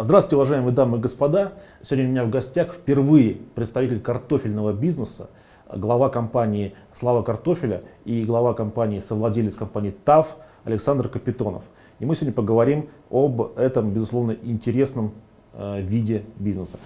Здравствуйте, 0.00 0.36
уважаемые 0.36 0.72
дамы 0.72 0.98
и 0.98 1.00
господа. 1.00 1.54
Сегодня 1.82 2.06
у 2.06 2.12
меня 2.12 2.24
в 2.24 2.30
гостях 2.30 2.72
впервые 2.72 3.38
представитель 3.56 3.98
картофельного 3.98 4.72
бизнеса, 4.72 5.28
глава 5.74 6.08
компании 6.08 6.74
«Слава 6.92 7.24
картофеля» 7.24 7.82
и 8.04 8.22
глава 8.22 8.54
компании, 8.54 9.00
совладелец 9.00 9.56
компании 9.56 9.92
ТАВ 10.04 10.36
Александр 10.62 11.08
Капитонов. 11.08 11.64
И 11.98 12.06
мы 12.06 12.14
сегодня 12.14 12.32
поговорим 12.32 12.88
об 13.10 13.58
этом, 13.58 13.90
безусловно, 13.90 14.36
интересном 14.40 15.14
э, 15.54 15.80
виде 15.80 16.22
бизнеса. 16.36 16.78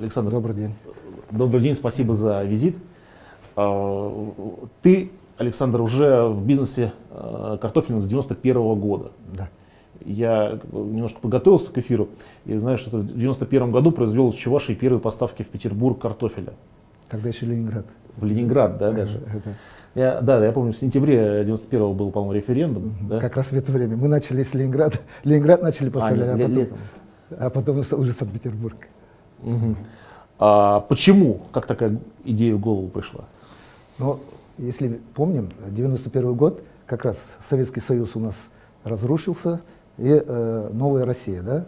Александр, 0.00 0.32
добрый 0.32 0.56
день. 0.56 0.74
Добрый 1.30 1.62
день, 1.62 1.76
спасибо 1.76 2.12
за 2.12 2.42
визит. 2.42 2.76
Э, 3.54 4.30
ты, 4.82 5.12
Александр, 5.36 5.80
уже 5.80 6.26
в 6.26 6.44
бизнесе 6.44 6.92
э, 7.10 7.58
картофельном 7.62 8.02
с 8.02 8.08
91 8.08 8.56
-го 8.56 8.74
года. 8.74 9.12
Да 9.32 9.48
я 10.04 10.58
немножко 10.72 11.20
подготовился 11.20 11.72
к 11.72 11.78
эфиру 11.78 12.08
и 12.44 12.56
знаю, 12.56 12.78
что 12.78 12.98
в 12.98 13.04
91 13.06 13.70
году 13.70 13.92
произвел 13.92 14.30
из 14.30 14.34
Чувашии 14.34 14.74
первые 14.74 15.00
поставки 15.00 15.42
в 15.42 15.48
Петербург 15.48 16.00
картофеля. 16.00 16.54
Тогда 17.08 17.28
еще 17.28 17.46
Ленинград. 17.46 17.86
В 18.16 18.24
Ленинград, 18.24 18.78
да, 18.78 18.92
даже. 18.92 19.20
Я, 19.94 20.20
да, 20.20 20.44
я 20.44 20.52
помню, 20.52 20.72
в 20.72 20.78
сентябре 20.78 21.42
91-го 21.42 21.92
был, 21.92 22.10
по-моему, 22.10 22.32
референдум. 22.32 22.94
Да? 23.08 23.20
Как 23.20 23.36
раз 23.36 23.52
в 23.52 23.52
это 23.54 23.70
время. 23.72 23.96
Мы 23.96 24.08
начали 24.08 24.42
с 24.42 24.54
Ленинграда. 24.54 24.98
Ленинград 25.24 25.62
начали 25.62 25.90
поставлять, 25.90 26.28
а, 26.28 26.34
а, 26.34 26.36
потом, 26.36 26.54
летом. 26.54 26.78
а 27.30 27.50
потом 27.50 27.78
уже 27.78 28.12
Санкт-Петербург. 28.12 28.76
Угу. 29.42 29.76
А 30.38 30.80
почему? 30.80 31.42
Как 31.52 31.66
такая 31.66 31.98
идея 32.24 32.54
в 32.54 32.60
голову 32.60 32.88
пришла? 32.88 33.24
Ну, 33.98 34.20
если 34.58 35.00
помним, 35.14 35.50
91 35.68 36.34
год, 36.34 36.62
как 36.86 37.04
раз 37.04 37.30
Советский 37.38 37.80
Союз 37.80 38.16
у 38.16 38.20
нас 38.20 38.34
разрушился, 38.84 39.60
и 39.98 40.22
э, 40.24 40.70
Новая 40.72 41.04
Россия, 41.04 41.42
да, 41.42 41.66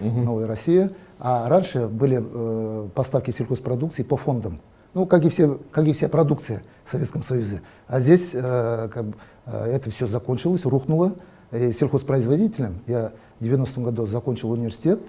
угу. 0.00 0.20
Новая 0.20 0.46
Россия. 0.46 0.92
А 1.18 1.48
раньше 1.48 1.86
были 1.86 2.22
э, 2.22 2.88
поставки 2.94 3.30
сельхозпродукции 3.30 4.02
по 4.02 4.16
фондам, 4.16 4.60
ну, 4.94 5.04
как 5.06 5.24
и, 5.24 5.28
все, 5.28 5.58
как 5.70 5.86
и 5.86 5.92
вся 5.92 6.08
продукция 6.08 6.62
в 6.84 6.90
Советском 6.90 7.22
Союзе. 7.22 7.60
А 7.86 8.00
здесь 8.00 8.30
э, 8.32 8.88
как, 8.92 9.04
э, 9.46 9.64
это 9.66 9.90
все 9.90 10.06
закончилось, 10.06 10.64
рухнуло. 10.64 11.14
И 11.52 11.72
сельхозпроизводителем 11.72 12.78
я 12.86 13.12
в 13.38 13.44
90-м 13.44 13.84
году 13.84 14.06
закончил 14.06 14.50
университет 14.50 15.00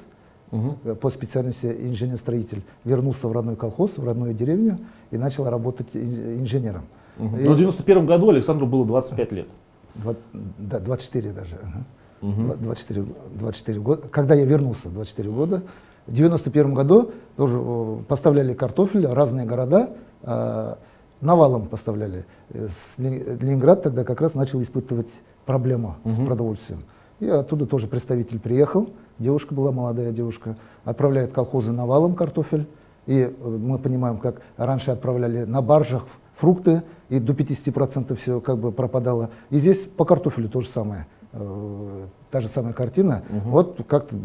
угу. 0.52 0.96
по 0.96 1.10
специальности 1.10 1.68
инженер-строитель, 1.68 2.64
вернулся 2.84 3.28
в 3.28 3.32
родной 3.32 3.56
колхоз, 3.56 3.98
в 3.98 4.04
родную 4.04 4.34
деревню 4.34 4.80
и 5.12 5.18
начал 5.18 5.50
работать 5.50 5.88
инженером. 5.94 6.84
Угу. 7.18 7.38
И, 7.38 7.44
Но 7.46 7.54
в 7.54 7.58
91 7.58 8.06
году 8.06 8.30
Александру 8.32 8.68
было 8.68 8.86
25 8.86 9.32
лет. 9.32 9.48
20, 9.96 10.22
да, 10.58 10.80
24 10.80 11.32
даже. 11.32 11.56
Ага 11.64 11.86
угу. 12.22 12.56
24, 12.60 13.06
24 13.36 13.80
года. 13.80 14.08
Когда 14.10 14.36
я 14.36 14.46
вернулся, 14.46 14.90
24 14.90 15.30
года, 15.30 15.64
в 16.08 16.14
91 16.14 16.74
году 16.74 17.12
тоже 17.38 17.60
э, 17.60 17.98
поставляли 18.08 18.54
картофель, 18.54 19.06
разные 19.06 19.46
города, 19.46 19.92
э, 20.24 20.76
навалом 21.22 21.68
поставляли. 21.68 22.26
С 22.50 22.98
Ленинград 22.98 23.84
тогда 23.84 24.04
как 24.04 24.22
раз 24.22 24.34
начал 24.34 24.62
испытывать 24.62 25.10
проблему 25.46 25.96
угу. 26.04 26.14
с 26.14 26.26
продовольствием. 26.26 26.82
И 27.20 27.28
оттуда 27.28 27.68
тоже 27.68 27.88
представитель 27.88 28.40
приехал, 28.40 28.90
девушка 29.20 29.54
была, 29.54 29.72
молодая 29.72 30.12
девушка, 30.12 30.58
отправляет 30.84 31.32
колхозы 31.32 31.72
навалом 31.72 32.16
картофель. 32.16 32.68
И 33.06 33.20
э, 33.20 33.48
мы 33.48 33.78
понимаем, 33.78 34.18
как 34.18 34.42
раньше 34.58 34.92
отправляли 34.92 35.44
на 35.44 35.62
баржах 35.62 36.06
фрукты, 36.36 36.82
и 37.10 37.20
до 37.20 37.34
50% 37.34 38.16
все 38.16 38.40
как 38.40 38.58
бы 38.58 38.72
пропадало. 38.72 39.30
И 39.50 39.60
здесь 39.60 39.80
по 39.80 40.06
картофелю 40.06 40.50
то 40.50 40.62
же 40.62 40.68
самое. 40.68 41.06
Э, 41.34 42.08
та 42.30 42.42
же 42.42 42.48
самая 42.48 42.74
картина. 42.74 43.24
Угу. 43.30 43.50
Вот 43.50 43.78
как-то 43.88 44.16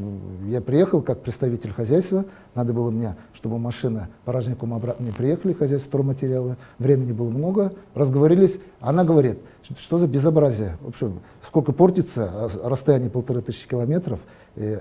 я 0.46 0.60
приехал 0.60 1.02
как 1.02 1.20
представитель 1.22 1.72
хозяйства, 1.72 2.24
надо 2.54 2.72
было 2.72 2.90
мне, 2.90 3.14
чтобы 3.32 3.58
машина 3.58 4.08
поражником 4.24 4.74
обратно 4.74 5.04
не 5.04 5.12
приехали, 5.12 5.52
хозяйство 5.52 5.88
стройматериалы, 5.88 6.56
времени 6.78 7.12
было 7.12 7.28
много, 7.28 7.72
разговорились. 7.94 8.58
Она 8.80 9.04
говорит, 9.04 9.38
что 9.78 9.98
за 9.98 10.08
безобразие, 10.08 10.78
в 10.80 10.88
общем, 10.88 11.20
сколько 11.42 11.72
портится, 11.72 12.28
а 12.32 12.68
расстояние 12.68 13.10
полторы 13.10 13.40
тысячи 13.40 13.68
километров. 13.68 14.18
И 14.56 14.80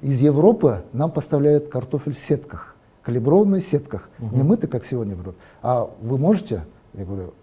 из 0.00 0.20
Европы 0.20 0.84
нам 0.92 1.10
поставляют 1.10 1.68
картофель 1.68 2.14
в 2.14 2.18
сетках, 2.18 2.76
калиброванных 3.02 3.62
сетках, 3.62 4.08
угу. 4.18 4.34
не 4.34 4.42
мыты, 4.42 4.68
как 4.68 4.84
сегодня 4.84 5.14
берут. 5.14 5.36
А 5.60 5.90
вы 6.00 6.16
можете? 6.16 6.64
Я 6.94 7.04
говорю, 7.04 7.34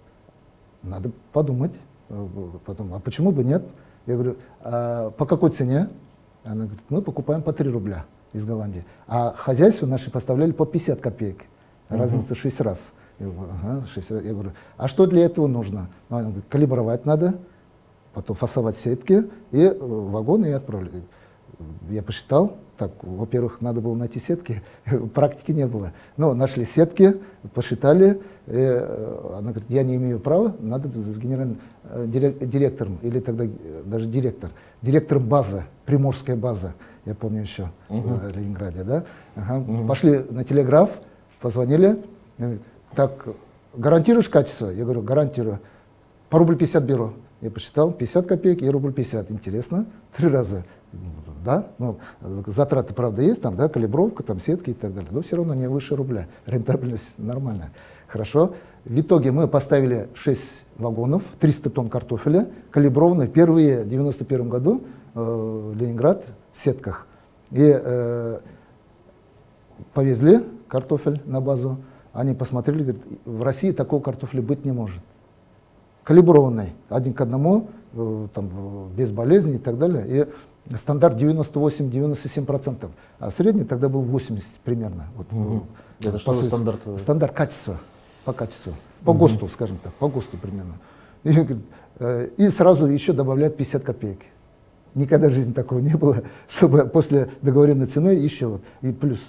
надо 0.81 1.11
подумать. 1.31 1.73
Э, 2.09 2.27
потом, 2.65 2.93
а 2.93 2.99
почему 2.99 3.31
бы 3.31 3.43
нет? 3.43 3.63
Я 4.05 4.13
говорю, 4.13 4.37
а 4.61 5.11
по 5.11 5.25
какой 5.25 5.49
цене? 5.51 5.89
Она 6.43 6.65
говорит, 6.65 6.83
мы 6.89 7.01
покупаем 7.01 7.41
по 7.41 7.53
3 7.53 7.69
рубля 7.69 8.05
из 8.33 8.45
Голландии. 8.45 8.85
А 9.07 9.33
хозяйство 9.35 9.87
наши 9.87 10.11
поставляли 10.11 10.51
по 10.51 10.65
50 10.65 10.99
копеек. 10.99 11.43
Разница 11.89 12.33
угу. 12.33 12.35
6 12.35 12.61
раз. 12.61 12.93
Я 13.19 13.27
говорю, 13.27 13.51
ага, 13.63 13.85
6 13.93 14.11
раз. 14.11 14.23
Я 14.23 14.33
говорю, 14.33 14.51
а 14.77 14.87
что 14.87 15.07
для 15.07 15.25
этого 15.25 15.47
нужно? 15.47 15.89
Она 16.09 16.23
говорит, 16.23 16.45
калибровать 16.49 17.05
надо, 17.05 17.35
потом 18.13 18.35
фасовать 18.35 18.77
сетки 18.77 19.29
и 19.51 19.61
э, 19.61 19.77
вагоны 19.79 20.47
и 20.47 20.51
отправлять. 20.51 21.03
Я 21.89 22.03
посчитал, 22.03 22.57
так, 22.77 22.91
во-первых, 23.01 23.61
надо 23.61 23.81
было 23.81 23.95
найти 23.95 24.19
сетки, 24.19 24.61
практики 25.13 25.51
не 25.51 25.65
было. 25.65 25.93
Но 26.17 26.33
нашли 26.33 26.63
сетки, 26.63 27.15
посчитали, 27.53 28.21
э, 28.47 29.31
она 29.37 29.51
говорит, 29.51 29.69
я 29.69 29.83
не 29.83 29.95
имею 29.95 30.19
права, 30.19 30.55
надо 30.59 30.89
с 30.89 31.17
генеральным 31.17 31.59
э, 31.83 32.05
директором, 32.07 32.99
или 33.01 33.19
тогда 33.19 33.45
э, 33.45 33.49
даже 33.85 34.07
директор, 34.07 34.51
директор 34.81 35.19
базы, 35.19 35.63
Приморская 35.85 36.35
база, 36.35 36.73
я 37.05 37.13
помню 37.15 37.41
еще, 37.41 37.69
угу. 37.89 38.15
в 38.15 38.35
Ленинграде, 38.35 38.83
да. 38.83 39.03
Ага. 39.35 39.59
Угу. 39.59 39.87
Пошли 39.87 40.25
на 40.29 40.43
телеграф, 40.43 40.89
позвонили, 41.39 42.01
так, 42.95 43.27
гарантируешь 43.73 44.29
качество? 44.29 44.69
Я 44.69 44.83
говорю, 44.83 45.01
гарантирую. 45.01 45.59
По 46.29 46.39
рубль 46.39 46.55
50 46.55 46.83
беру. 46.83 47.13
Я 47.41 47.51
посчитал, 47.51 47.91
50 47.91 48.25
копеек 48.25 48.61
и 48.61 48.69
рубль 48.69 48.93
50. 48.93 49.31
Интересно, 49.31 49.85
три 50.15 50.29
раза 50.29 50.63
да, 51.43 51.67
ну, 51.77 51.97
затраты, 52.47 52.93
правда, 52.93 53.21
есть, 53.21 53.41
там, 53.41 53.55
да, 53.55 53.69
калибровка, 53.69 54.23
там, 54.23 54.39
сетки 54.39 54.71
и 54.71 54.73
так 54.73 54.93
далее, 54.93 55.11
но 55.11 55.21
все 55.21 55.37
равно 55.37 55.53
не 55.53 55.69
выше 55.69 55.95
рубля, 55.95 56.27
рентабельность 56.45 57.13
нормальная. 57.17 57.71
Хорошо, 58.07 58.53
в 58.83 58.99
итоге 58.99 59.31
мы 59.31 59.47
поставили 59.47 60.09
6 60.15 60.39
вагонов, 60.77 61.23
300 61.39 61.69
тонн 61.69 61.89
картофеля, 61.89 62.49
калиброванные, 62.71 63.27
первые 63.27 63.83
в 63.83 63.89
91 63.89 64.49
году 64.49 64.83
э, 65.13 65.73
Ленинград 65.75 66.25
в 66.51 66.63
сетках. 66.63 67.07
И 67.51 67.61
э, 67.61 68.39
повезли 69.93 70.43
картофель 70.67 71.21
на 71.25 71.41
базу, 71.41 71.77
они 72.13 72.33
посмотрели, 72.33 72.83
говорят, 72.83 73.01
в 73.25 73.43
России 73.43 73.71
такого 73.71 74.01
картофеля 74.01 74.41
быть 74.41 74.65
не 74.65 74.71
может. 74.71 75.01
Калиброванный, 76.03 76.73
один 76.89 77.13
к 77.13 77.21
одному, 77.21 77.69
э, 77.93 78.27
там, 78.33 78.89
без 78.95 79.11
болезней 79.11 79.55
и 79.55 79.59
так 79.59 79.77
далее. 79.77 80.05
И 80.07 80.27
стандарт 80.73 81.21
98-97%, 81.21 82.89
а 83.19 83.29
средний 83.29 83.63
тогда 83.63 83.89
был 83.89 84.01
80 84.01 84.47
примерно. 84.63 85.07
Вот, 85.15 85.27
угу. 85.31 85.63
Это 86.01 86.17
что 86.17 86.33
за 86.33 86.43
стандарт? 86.43 86.79
Стандарт 86.97 87.33
качества, 87.33 87.77
по 88.23 88.33
качеству, 88.33 88.73
по 89.03 89.11
угу. 89.11 89.19
ГОСТу, 89.19 89.47
скажем 89.47 89.77
так, 89.83 89.93
по 89.93 90.07
ГОСТу 90.07 90.37
примерно. 90.37 90.73
И, 91.23 91.57
э, 91.99 92.29
и 92.37 92.49
сразу 92.49 92.87
еще 92.87 93.13
добавляют 93.13 93.57
50 93.57 93.83
копеек. 93.83 94.19
Никогда 94.95 95.27
в 95.27 95.31
жизни 95.31 95.53
такого 95.53 95.79
не 95.79 95.95
было, 95.95 96.23
чтобы 96.49 96.85
после 96.85 97.29
договоренной 97.41 97.87
цены 97.87 98.09
еще 98.09 98.47
вот, 98.47 98.61
и 98.81 98.91
плюс 98.91 99.19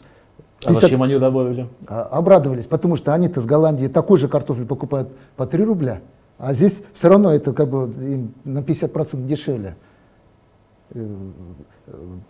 50... 0.60 0.76
А 0.76 0.80
зачем 0.80 1.02
они 1.02 1.18
добавили? 1.18 1.68
А, 1.86 2.04
обрадовались, 2.04 2.64
потому 2.64 2.96
что 2.96 3.12
они-то 3.12 3.40
с 3.40 3.44
Голландии 3.44 3.88
такой 3.88 4.18
же 4.18 4.28
картофель 4.28 4.64
покупают 4.64 5.10
по 5.36 5.46
3 5.46 5.64
рубля, 5.64 6.00
а 6.38 6.52
здесь 6.52 6.82
все 6.94 7.08
равно 7.08 7.32
это 7.34 7.52
как 7.52 7.68
бы 7.68 7.92
им 8.02 8.34
на 8.44 8.58
50% 8.58 9.26
дешевле. 9.26 9.76
Э, 10.94 11.06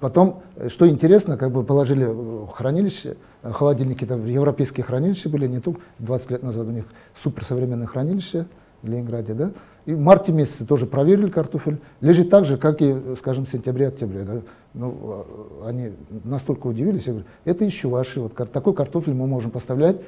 потом, 0.01 0.43
что 0.69 0.89
интересно, 0.89 1.37
как 1.37 1.51
бы 1.51 1.63
положили 1.63 2.05
в 2.05 2.49
хранилище, 2.49 3.17
холодильники 3.43 4.05
там 4.05 4.25
европейские 4.27 4.85
хранилища 4.85 5.29
были, 5.29 5.47
не 5.47 5.61
только 5.61 5.81
20 5.99 6.31
лет 6.31 6.43
назад 6.43 6.67
у 6.67 6.71
них 6.71 6.85
суперсовременное 7.15 7.87
хранилище 7.87 8.47
в 8.83 8.89
Ленинграде, 8.89 9.35
да, 9.35 9.53
и 9.87 9.95
в 9.95 10.01
марте 10.01 10.33
месяце 10.33 10.67
тоже 10.67 10.87
проверили 10.87 11.31
картофель, 11.31 11.79
лежит 12.01 12.29
так 12.29 12.45
же, 12.45 12.57
как 12.57 12.83
и, 12.83 13.15
скажем, 13.17 13.45
в 13.45 13.49
сентябре-октябре. 13.49 14.25
Да. 14.25 14.43
Ну, 14.75 14.95
а, 15.01 15.67
они 15.69 15.93
настолько 16.25 16.67
удивились, 16.67 17.07
я 17.07 17.13
говорю, 17.13 17.29
это 17.45 17.65
еще 17.65 17.89
ваши, 17.89 18.21
вот 18.21 18.35
такой 18.35 18.75
картофель 18.75 19.15
мы 19.15 19.27
можем 19.27 19.53
поставлять 19.53 20.01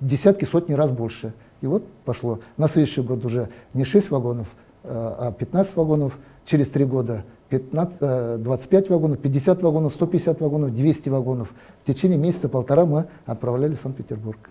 десятки, 0.00 0.44
сотни 0.44 0.74
раз 0.74 0.90
больше. 0.90 1.34
И 1.60 1.66
вот 1.66 1.86
пошло. 2.04 2.40
На 2.56 2.68
следующий 2.68 3.00
год 3.00 3.24
уже 3.24 3.48
не 3.74 3.84
6 3.84 4.10
вагонов, 4.10 4.48
а 4.82 5.32
15 5.32 5.76
вагонов, 5.76 6.18
через 6.44 6.68
3 6.68 6.84
года 6.84 7.24
15, 7.48 8.42
25 8.42 8.86
э, 8.86 8.92
вагонов, 8.92 9.18
50 9.18 9.62
вагонов, 9.62 9.92
150 9.92 10.40
вагонов, 10.40 10.74
200 10.74 11.08
вагонов. 11.08 11.54
В 11.82 11.86
течение 11.86 12.18
месяца-полтора 12.18 12.84
мы 12.84 13.06
отправляли 13.24 13.74
в 13.74 13.80
Санкт-Петербург. 13.80 14.50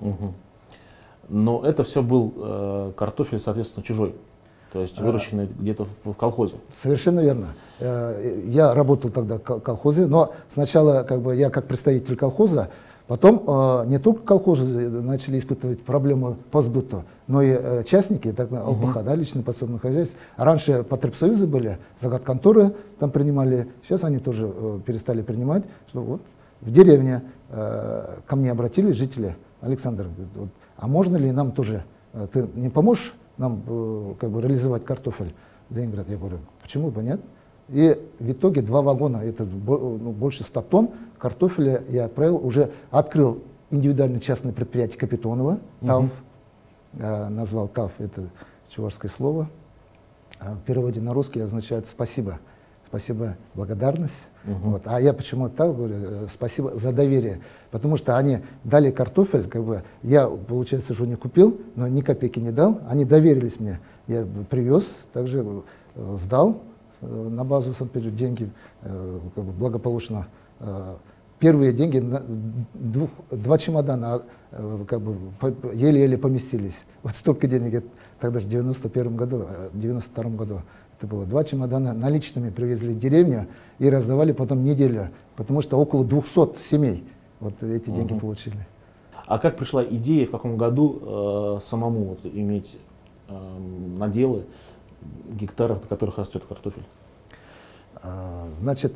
Угу. 0.00 0.34
Но 1.28 1.62
это 1.64 1.84
все 1.84 2.02
был 2.02 2.32
э, 2.36 2.92
картофель, 2.96 3.40
соответственно, 3.40 3.84
чужой. 3.84 4.14
то 4.72 4.80
есть 4.80 4.98
выращенные 5.00 5.46
а, 5.46 5.62
где-то 5.62 5.86
в, 6.04 6.12
в 6.12 6.14
колхозе. 6.14 6.56
Совершенно 6.82 7.20
верно. 7.20 7.48
Э, 7.80 8.42
я 8.46 8.74
работал 8.74 9.10
тогда 9.10 9.38
в 9.38 9.60
колхозе, 9.60 10.06
но 10.06 10.32
сначала 10.52 11.02
как 11.02 11.20
бы 11.20 11.34
я 11.34 11.50
как 11.50 11.66
представитель 11.66 12.16
колхоза, 12.16 12.70
потом 13.06 13.42
э, 13.46 13.86
не 13.86 13.98
только 13.98 14.22
колхозы 14.22 14.88
начали 14.88 15.38
испытывать 15.38 15.82
проблему 15.82 16.36
по 16.50 16.62
сбыту, 16.62 17.04
но 17.26 17.42
и 17.42 17.50
э, 17.50 17.84
частники, 17.84 18.32
так 18.32 18.50
ЛПХ, 18.50 19.02
да, 19.04 19.14
личное 19.14 19.42
подсобное 19.42 19.78
хозяйство. 19.78 20.18
Раньше 20.36 20.82
потребсоюзы 20.82 21.46
были, 21.46 21.78
загадконторы 22.00 22.74
там 22.98 23.10
принимали, 23.10 23.68
сейчас 23.82 24.04
они 24.04 24.18
тоже 24.18 24.50
перестали 24.84 25.22
принимать, 25.22 25.64
что 25.88 26.02
вот 26.02 26.22
в 26.60 26.70
деревне 26.70 27.22
ко 27.48 28.34
мне 28.34 28.50
обратились 28.50 28.96
жители, 28.96 29.36
Александр, 29.60 30.08
вот, 30.34 30.48
а 30.76 30.88
можно 30.88 31.16
ли 31.16 31.30
нам 31.30 31.52
тоже, 31.52 31.84
ты 32.32 32.48
не 32.54 32.70
поможешь 32.70 33.14
нам 33.38 33.62
э, 33.66 34.14
как 34.18 34.30
бы 34.30 34.40
реализовать 34.40 34.84
картофель 34.84 35.34
Ленинград. 35.70 36.08
Я 36.08 36.16
говорю, 36.16 36.38
почему 36.62 36.90
бы 36.90 37.02
нет? 37.02 37.20
И 37.68 37.98
в 38.20 38.30
итоге 38.30 38.62
два 38.62 38.82
вагона, 38.82 39.18
это 39.18 39.44
ну, 39.44 40.12
больше 40.12 40.44
100 40.44 40.62
тонн 40.62 40.90
картофеля 41.18 41.82
я 41.88 42.04
отправил, 42.04 42.36
уже 42.36 42.70
открыл 42.90 43.42
индивидуальное 43.70 44.20
частное 44.20 44.52
предприятие 44.52 44.98
Капитонова, 44.98 45.58
ТАВ, 45.80 46.04
угу. 46.04 46.10
э, 46.98 47.28
назвал 47.28 47.68
ТАВ, 47.68 47.92
это 47.98 48.28
чувашское 48.68 49.10
слово. 49.10 49.48
А 50.38 50.54
в 50.54 50.60
переводе 50.60 51.00
на 51.00 51.12
русский 51.12 51.40
означает 51.40 51.86
«спасибо». 51.86 52.38
Спасибо, 52.88 53.36
благодарность. 53.54 54.28
Угу. 54.44 54.70
Вот. 54.70 54.82
А 54.84 55.00
я 55.00 55.12
почему 55.12 55.48
так 55.48 55.74
говорю? 55.74 55.94
Э, 55.96 56.26
спасибо 56.32 56.76
за 56.76 56.92
доверие. 56.92 57.40
Потому 57.72 57.96
что 57.96 58.16
они 58.16 58.38
дали 58.62 58.92
картофель, 58.92 59.48
как 59.48 59.64
бы 59.64 59.82
я, 60.04 60.28
получается, 60.28 60.94
что 60.94 61.04
не 61.04 61.16
купил, 61.16 61.60
но 61.74 61.88
ни 61.88 62.00
копейки 62.00 62.38
не 62.38 62.52
дал. 62.52 62.80
Они 62.88 63.04
доверились 63.04 63.58
мне. 63.58 63.80
Я 64.06 64.24
привез, 64.48 64.84
также 65.12 65.44
э, 65.96 66.16
сдал 66.22 66.50
э, 66.50 66.56
на 67.00 67.44
базу 67.44 67.72
Санкт-Петербурга 67.72 68.18
деньги 68.18 68.50
как 68.82 69.44
бы 69.44 69.52
благополучно. 69.52 70.26
Первые 71.38 71.72
деньги, 71.72 72.02
двух, 72.72 73.10
два 73.30 73.58
чемодана, 73.58 74.22
как 74.88 75.00
бы 75.02 75.16
еле-еле 75.74 76.16
поместились. 76.16 76.84
Вот 77.02 77.14
столько 77.14 77.46
денег, 77.46 77.84
тогда 78.20 78.38
же 78.38 78.46
в 78.46 78.48
91 78.48 79.16
году, 79.16 79.46
92 79.74 80.24
году 80.30 80.62
это 80.98 81.06
было 81.06 81.26
два 81.26 81.44
чемодана 81.44 81.92
наличными 81.92 82.50
привезли 82.50 82.94
в 82.94 82.98
деревню 82.98 83.48
и 83.78 83.88
раздавали 83.90 84.32
потом 84.32 84.64
неделю, 84.64 85.10
потому 85.36 85.60
что 85.60 85.78
около 85.78 86.04
200 86.04 86.58
семей 86.70 87.04
вот 87.40 87.62
эти 87.62 87.90
деньги 87.90 88.12
угу. 88.12 88.20
получили. 88.20 88.66
А 89.26 89.38
как 89.38 89.56
пришла 89.56 89.84
идея, 89.84 90.26
в 90.26 90.30
каком 90.30 90.56
году 90.56 91.56
э, 91.56 91.58
самому 91.60 92.04
вот, 92.04 92.20
иметь 92.24 92.78
э, 93.28 93.34
наделы 93.98 94.44
гектаров, 95.28 95.82
на 95.82 95.88
которых 95.88 96.18
растет 96.18 96.44
картофель? 96.48 96.84
А, 98.02 98.48
значит, 98.58 98.92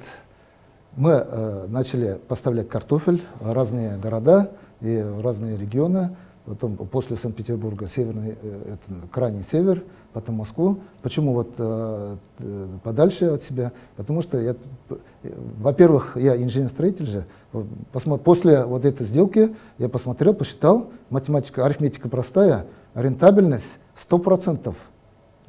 мы 0.97 1.13
э, 1.13 1.67
начали 1.69 2.19
поставлять 2.29 2.69
картофель 2.69 3.23
в 3.41 3.53
разные 3.53 3.97
города 3.99 4.51
и 4.81 5.01
в 5.01 5.21
разные 5.23 5.57
регионы. 5.57 6.17
Потом 6.47 6.77
после 6.77 7.17
Санкт-Петербурга 7.17 7.87
северный, 7.87 8.37
э, 8.43 8.75
это 8.75 9.09
крайний 9.09 9.43
север, 9.43 9.85
потом 10.13 10.37
Москву. 10.37 10.81
Почему 11.03 11.33
вот 11.33 11.55
э, 11.59 12.17
подальше 12.83 13.27
от 13.27 13.43
себя? 13.43 13.73
Потому 13.97 14.21
что 14.23 14.41
я, 14.41 14.57
во-первых, 15.59 16.17
я 16.17 16.37
инженер-строитель 16.37 17.07
же. 17.07 17.25
После 18.25 18.65
вот 18.65 18.85
этой 18.85 19.07
сделки 19.07 19.55
я 19.79 19.89
посмотрел, 19.89 20.35
посчитал, 20.35 20.91
математика, 21.09 21.65
арифметика 21.65 22.09
простая, 22.09 22.67
рентабельность 22.95 23.79
100%. 24.09 24.75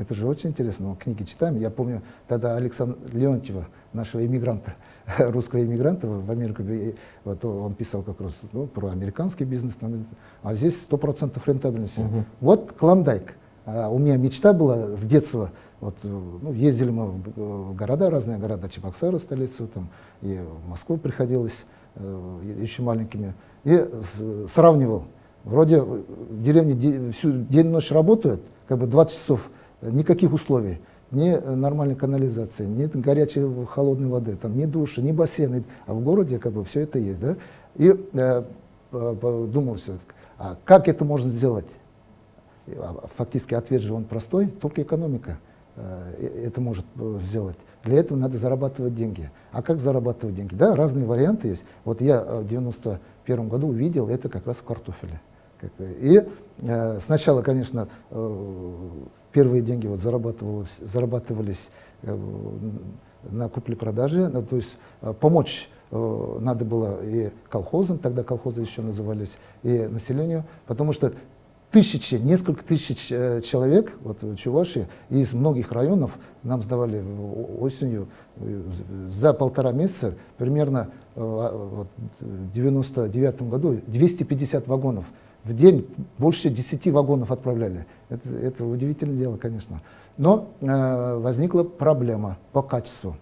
Это 0.01 0.15
же 0.15 0.27
очень 0.27 0.50
интересно, 0.50 0.89
мы 0.89 0.95
книги 0.95 1.21
читаем. 1.21 1.59
Я 1.59 1.69
помню 1.69 2.01
тогда 2.27 2.56
Александра 2.56 2.98
Леонтьева, 3.13 3.68
нашего 3.94 4.25
иммигранта, 4.25 4.74
русского 5.19 5.63
иммигранта 5.63 6.07
в 6.07 6.31
Америку, 6.31 6.63
вот 7.24 7.45
он 7.45 7.75
писал 7.75 8.01
как 8.01 8.19
раз 8.19 8.33
ну, 8.51 8.65
про 8.65 8.88
американский 8.88 9.44
бизнес, 9.44 9.75
а 10.42 10.56
здесь 10.56 10.75
100% 10.89 11.39
рентабельности. 11.45 12.00
Угу. 12.00 12.24
Вот 12.39 12.71
Клондайк. 12.71 13.36
А 13.68 13.89
у 13.89 14.00
меня 14.00 14.18
мечта 14.18 14.53
была 14.53 14.95
с 14.95 15.01
детства, 15.01 15.51
вот, 15.80 15.95
ну, 16.01 16.51
ездили 16.51 16.89
мы 16.89 17.21
в 17.36 17.75
города, 17.75 18.09
разные 18.09 18.39
города, 18.39 18.69
Чебоксары, 18.69 19.19
столицу, 19.19 19.68
там, 19.68 19.89
и 20.24 20.39
в 20.65 20.68
Москву 20.68 20.98
приходилось 20.98 21.65
э, 21.94 22.39
еще 22.59 22.81
маленькими, 22.81 23.36
и 23.65 23.88
сравнивал. 24.51 25.03
Вроде 25.44 25.80
в 25.80 26.42
деревне 26.42 27.12
всю 27.12 27.33
день 27.44 27.68
ночь 27.68 27.92
работают, 27.92 28.42
как 28.68 28.80
бы 28.80 28.88
20 28.88 29.15
часов, 29.15 29.51
никаких 29.81 30.33
условий, 30.33 30.80
ни 31.12 31.36
нормальной 31.36 31.95
канализации, 31.95 32.66
ни 32.66 32.86
горячей 32.86 33.45
холодной 33.66 34.07
воды, 34.07 34.36
там, 34.36 34.57
ни 34.57 34.66
души, 34.66 35.01
ни 35.01 35.12
бассейны, 35.12 35.63
а 35.86 35.94
в 35.94 36.01
городе 36.04 36.39
как 36.39 36.54
бы 36.54 36.63
все 36.63 36.81
это 36.81 37.00
есть. 37.00 37.19
Да? 37.19 37.36
И 37.75 37.94
э, 38.13 38.44
думал 38.92 39.75
все, 39.75 39.98
а 40.38 40.57
как 40.63 40.88
это 40.88 41.06
можно 41.06 41.30
сделать? 41.30 41.69
А, 42.68 43.07
фактически 43.16 43.54
ответ 43.54 43.81
же 43.81 43.94
он 43.94 44.06
простой, 44.06 44.48
только 44.48 44.81
экономика 44.81 45.38
э, 45.75 46.45
это 46.45 46.62
может 46.62 46.86
э, 46.95 47.19
сделать. 47.22 47.57
Для 47.84 48.00
этого 48.00 48.18
надо 48.18 48.38
зарабатывать 48.38 48.95
деньги. 48.95 49.30
А 49.51 49.62
как 49.62 49.77
зарабатывать 49.77 50.36
деньги? 50.36 50.56
Да, 50.56 50.75
разные 50.75 51.06
варианты 51.06 51.50
есть. 51.50 51.63
Вот 51.84 52.01
я 52.01 52.22
в 52.24 52.48
91 52.48 53.50
году 53.50 53.68
увидел 53.68 54.07
это 54.07 54.30
как 54.30 54.48
раз 54.48 54.57
в 54.57 54.63
картофеле. 54.63 55.19
И 55.80 56.24
э, 56.62 57.00
сначала, 57.00 57.42
конечно, 57.42 57.88
э, 58.10 58.89
первые 59.31 59.62
деньги 59.62 59.88
вот 59.88 60.00
зарабатывались, 60.00 60.75
зарабатывались 60.80 61.69
э, 62.04 62.18
на 63.30 63.50
купле-продаже, 63.50 64.30
ну, 64.30 64.44
то 64.44 64.56
есть 64.56 64.75
э, 65.01 65.13
помочь 65.19 65.69
э, 65.92 66.38
надо 66.39 66.66
было 66.66 67.00
и 67.04 67.31
колхозам, 67.50 67.98
тогда 67.98 68.24
колхозы 68.24 68.62
еще 68.62 68.81
назывались, 68.81 69.31
и 69.63 69.88
населению, 69.88 70.45
потому 70.66 70.92
что 70.92 71.13
тысячи, 71.72 72.16
несколько 72.16 72.63
тысяч 72.63 73.07
человек 73.07 73.94
вот, 74.01 74.22
в 74.22 74.36
Чувашии 74.36 74.88
из 75.10 75.34
многих 75.34 75.72
районов 75.72 76.18
нам 76.44 76.62
сдавали 76.62 77.01
осенью 77.60 78.10
за 79.07 79.34
полтора 79.34 79.72
месяца 79.72 80.16
примерно 80.38 80.89
вот, 81.16 81.88
в 82.19 82.51
99 82.51 83.42
году 83.44 83.80
250 83.88 84.68
вагонов. 84.68 85.06
В 85.43 85.53
день 85.55 85.88
больше 86.17 86.49
10 86.49 86.88
вагонов 86.88 87.31
отправляли. 87.31 87.85
Это, 88.09 88.29
это 88.29 88.65
удивительное 88.65 89.17
дело, 89.17 89.38
конечно. 89.38 89.81
Но 90.17 90.49
э, 90.62 91.15
возникла 91.17 91.63
проблема 91.63 92.38
по 92.51 92.62
качеству 92.62 93.15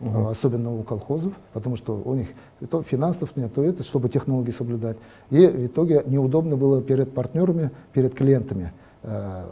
угу. 0.00 0.28
особенно 0.28 0.74
у 0.74 0.82
колхозов, 0.82 1.32
потому 1.52 1.76
что 1.76 2.00
у 2.04 2.14
них 2.14 2.28
то 2.70 2.82
финансов 2.82 3.36
нет, 3.36 3.52
то 3.54 3.62
это, 3.62 3.82
чтобы 3.82 4.08
технологии 4.08 4.50
соблюдать. 4.50 4.96
И 5.30 5.46
в 5.46 5.66
итоге 5.66 6.02
неудобно 6.06 6.56
было 6.56 6.82
перед 6.82 7.12
партнерами, 7.12 7.70
перед 7.92 8.14
клиентами 8.14 8.72
э, 9.02 9.44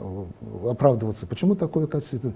оправдываться, 0.69 1.27
почему 1.27 1.55
такое 1.55 1.87
качество. 1.87 2.33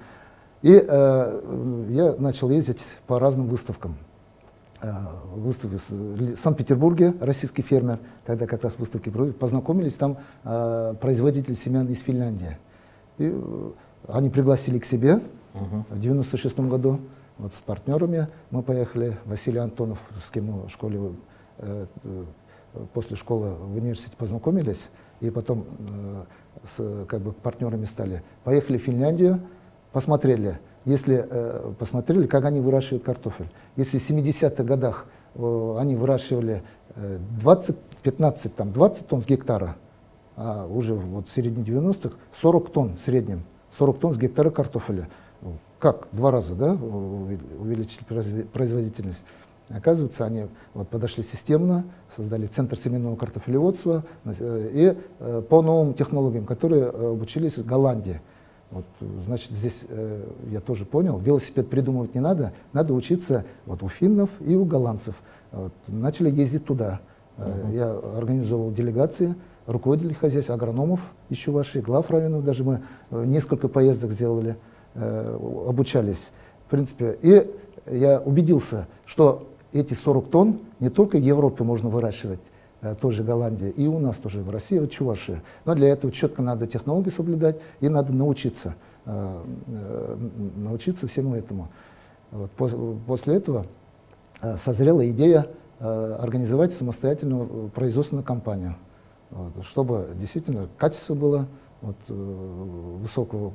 И 0.62 0.72
э, 0.72 1.86
я 1.90 2.14
начал 2.18 2.50
ездить 2.50 2.78
по 3.06 3.18
разным 3.18 3.46
выставкам. 3.46 3.96
Э, 4.82 4.92
выставки 5.34 5.76
в 5.76 6.36
Санкт-Петербурге, 6.36 7.14
российский 7.20 7.60
фермер, 7.60 7.98
тогда 8.24 8.46
как 8.46 8.62
раз 8.62 8.78
выставки 8.78 9.10
познакомились, 9.10 9.92
там 9.92 10.18
э, 10.42 10.94
производитель 10.98 11.54
семян 11.54 11.86
из 11.88 11.98
Финляндии. 11.98 12.56
И 13.18 13.30
э, 13.30 13.70
они 14.08 14.30
пригласили 14.30 14.78
к 14.78 14.86
себе 14.86 15.20
угу. 15.54 15.84
в 15.90 16.00
96 16.00 16.60
году. 16.60 17.00
Вот 17.36 17.52
с 17.52 17.58
партнерами 17.58 18.28
мы 18.50 18.62
поехали, 18.62 19.18
Василий 19.26 19.58
Антонов, 19.58 19.98
с 20.24 20.30
кем 20.30 20.46
мы 20.46 20.66
в 20.66 20.70
школе, 20.70 21.12
э, 21.58 21.86
э, 22.04 22.24
после 22.94 23.16
школы 23.16 23.54
в 23.54 23.76
университете 23.76 24.16
познакомились, 24.16 24.88
и 25.20 25.28
потом 25.28 25.66
э, 25.90 26.24
с 26.64 27.06
как 27.06 27.20
бы, 27.20 27.32
партнерами 27.32 27.84
стали. 27.84 28.22
Поехали 28.44 28.78
в 28.78 28.82
Финляндию, 28.82 29.40
посмотрели, 29.92 30.58
если 30.84 31.26
э, 31.28 31.72
посмотрели, 31.78 32.26
как 32.26 32.44
они 32.44 32.60
выращивают 32.60 33.04
картофель. 33.04 33.48
Если 33.76 33.98
в 33.98 34.08
70-х 34.08 34.62
годах 34.64 35.06
э, 35.34 35.76
они 35.78 35.96
выращивали 35.96 36.62
20, 36.96 37.76
15, 38.02 38.56
там, 38.56 38.70
20 38.70 39.06
тонн 39.06 39.22
с 39.22 39.26
гектара, 39.26 39.76
а 40.36 40.66
уже 40.66 40.94
вот 40.94 41.28
в 41.28 41.32
середине 41.32 41.64
90-х 41.64 42.16
40 42.40 42.70
тонн 42.70 42.96
в 42.96 42.98
среднем, 42.98 43.42
40 43.78 43.98
тонн 43.98 44.12
с 44.12 44.16
гектара 44.18 44.50
картофеля 44.50 45.08
как 45.80 46.08
два 46.12 46.30
раза 46.30 46.54
да, 46.54 46.72
увеличить 46.72 48.06
производительность. 48.06 49.22
Оказывается, 49.70 50.24
они 50.26 50.46
вот, 50.74 50.88
подошли 50.88 51.22
системно, 51.22 51.84
создали 52.14 52.46
центр 52.46 52.76
семенного 52.76 53.16
картофелеводства 53.16 54.04
э, 54.24 54.70
и 54.72 54.96
э, 55.20 55.42
по 55.48 55.62
новым 55.62 55.94
технологиям, 55.94 56.44
которые 56.44 56.82
э, 56.82 57.12
обучились 57.12 57.56
в 57.56 57.64
Голландии. 57.64 58.20
Вот, 58.70 58.84
значит, 59.24 59.50
здесь 59.50 59.80
э, 59.88 60.22
я 60.50 60.60
тоже 60.60 60.84
понял, 60.84 61.18
велосипед 61.18 61.68
придумывать 61.68 62.14
не 62.14 62.20
надо, 62.20 62.52
надо 62.72 62.94
учиться 62.94 63.44
вот, 63.66 63.82
у 63.82 63.88
финнов 63.88 64.30
и 64.40 64.54
у 64.54 64.64
голландцев. 64.64 65.20
Вот, 65.50 65.72
начали 65.88 66.30
ездить 66.30 66.64
туда. 66.64 67.00
Uh 67.36 67.42
-huh. 67.42 67.74
Я 67.74 68.18
организовывал 68.18 68.70
делегации, 68.72 69.34
руководителей 69.66 70.14
хозяйств, 70.14 70.50
агрономов 70.50 71.00
из 71.28 71.36
Чувашии, 71.36 71.80
глав 71.80 72.10
районов, 72.10 72.44
даже 72.44 72.64
мы 72.64 72.82
э, 73.10 73.24
несколько 73.24 73.68
поездок 73.68 74.10
сделали, 74.10 74.56
э, 74.94 75.38
обучались. 75.66 76.30
В 76.66 76.70
принципе, 76.70 77.18
и 77.22 77.50
я 77.90 78.20
убедился, 78.20 78.86
что 79.04 79.48
эти 79.72 79.94
40 79.94 80.30
тонн 80.30 80.58
не 80.78 80.90
только 80.90 81.16
в 81.16 81.22
Европе 81.22 81.64
можно 81.64 81.88
выращивать, 81.88 82.40
э, 82.80 82.94
тоже 83.00 83.22
Голландия, 83.22 83.70
и 83.70 83.86
у 83.86 83.98
нас 83.98 84.16
тоже 84.16 84.42
в 84.42 84.50
России, 84.50 84.78
вот 84.78 84.90
Чувашия. 84.90 85.42
Но 85.64 85.74
для 85.74 85.88
этого 85.88 86.12
четко 86.12 86.42
надо 86.42 86.66
технологии 86.66 87.10
соблюдать 87.10 87.56
и 87.80 87.88
надо 87.88 88.12
научиться, 88.12 88.74
э, 89.06 89.42
э, 89.66 90.16
научиться 90.56 91.06
всему 91.06 91.34
этому. 91.34 91.68
Вот, 92.30 92.50
после 93.06 93.36
этого 93.36 93.66
созрела 94.54 95.08
идея 95.10 95.48
организовать 95.80 96.72
самостоятельную 96.72 97.70
производственную 97.74 98.24
компанию, 98.24 98.76
вот, 99.30 99.64
чтобы 99.64 100.10
действительно 100.14 100.68
качество 100.78 101.14
было 101.14 101.46
вот, 101.80 101.96
высокого 102.08 103.52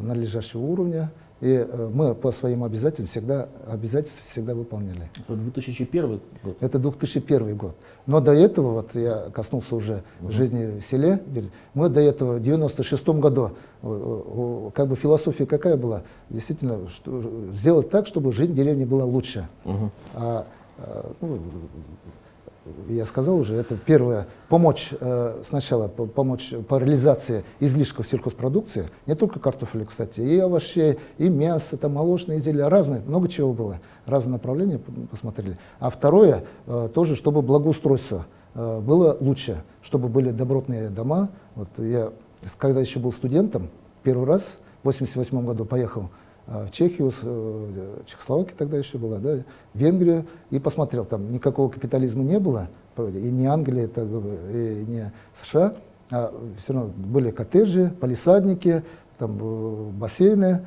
надлежащего 0.00 0.60
уровня, 0.60 1.10
и 1.40 1.48
э, 1.48 1.90
мы 1.92 2.14
по 2.14 2.30
своим 2.30 2.64
обязательствам 2.64 3.06
всегда, 3.08 3.48
обязательства 3.66 4.22
всегда 4.30 4.54
выполняли. 4.54 5.10
Это 5.18 5.36
2001 5.36 6.20
год? 6.42 6.56
Это 6.60 6.78
2001 6.78 7.56
год. 7.56 7.76
Но 8.06 8.20
до 8.20 8.32
этого, 8.32 8.72
вот 8.72 8.94
я 8.94 9.28
коснулся 9.32 9.76
уже 9.76 10.02
угу. 10.22 10.32
жизни 10.32 10.78
в 10.78 10.80
селе, 10.80 11.22
мы 11.74 11.90
до 11.90 12.00
этого 12.00 12.38
в 12.38 12.42
96 12.42 13.06
году, 13.08 13.50
как 13.82 14.88
бы 14.88 14.96
философия 14.96 15.44
какая 15.44 15.76
была? 15.76 16.02
Действительно, 16.30 16.88
что, 16.88 17.22
сделать 17.52 17.90
так, 17.90 18.06
чтобы 18.06 18.32
жизнь 18.32 18.52
в 18.52 18.56
деревне 18.56 18.86
была 18.86 19.04
лучше. 19.04 19.46
Угу. 19.64 19.90
А, 20.14 20.46
а 20.78 21.12
ну, 21.20 21.38
я 22.88 23.04
сказал 23.04 23.36
уже, 23.36 23.54
это 23.54 23.76
первое, 23.76 24.26
помочь 24.48 24.90
э, 24.98 25.42
сначала 25.46 25.88
по, 25.88 26.06
помочь 26.06 26.52
по 26.68 26.78
реализации 26.78 27.44
излишков 27.60 28.06
сельхозпродукции, 28.06 28.88
не 29.06 29.14
только 29.14 29.38
картофеля, 29.40 29.84
кстати, 29.84 30.20
и 30.20 30.38
овощей, 30.38 30.98
и 31.18 31.28
мясо, 31.28 31.76
там 31.76 31.94
молочные 31.94 32.38
изделия, 32.38 32.68
разные, 32.68 33.02
много 33.06 33.28
чего 33.28 33.52
было, 33.52 33.80
разные 34.04 34.34
направления 34.34 34.80
посмотрели. 35.10 35.58
А 35.78 35.90
второе, 35.90 36.44
э, 36.66 36.88
тоже, 36.92 37.16
чтобы 37.16 37.42
благоустройство 37.42 38.26
э, 38.54 38.80
было 38.80 39.16
лучше, 39.20 39.62
чтобы 39.82 40.08
были 40.08 40.30
добротные 40.30 40.88
дома. 40.88 41.30
Вот 41.54 41.68
я, 41.78 42.12
когда 42.58 42.80
еще 42.80 42.98
был 42.98 43.12
студентом, 43.12 43.68
первый 44.02 44.26
раз 44.26 44.58
в 44.82 44.86
88 44.86 45.44
году 45.44 45.64
поехал 45.64 46.10
в 46.46 46.70
Чехию, 46.70 47.12
э, 47.22 47.98
Чехословакия 48.06 48.54
тогда 48.56 48.78
еще 48.78 48.98
была, 48.98 49.18
да, 49.18 49.38
Венгрию, 49.74 50.26
и 50.50 50.58
посмотрел, 50.58 51.04
там 51.04 51.32
никакого 51.32 51.68
капитализма 51.68 52.22
не 52.22 52.38
было, 52.38 52.68
и 52.98 53.30
не 53.30 53.46
Англия, 53.46 53.86
и 53.86 54.84
не 54.86 55.12
США, 55.34 55.74
а 56.10 56.32
все 56.62 56.72
равно 56.72 56.90
были 56.96 57.30
коттеджи, 57.30 57.92
палисадники, 58.00 58.84
там 59.18 59.38
э, 59.40 59.90
бассейны, 59.92 60.66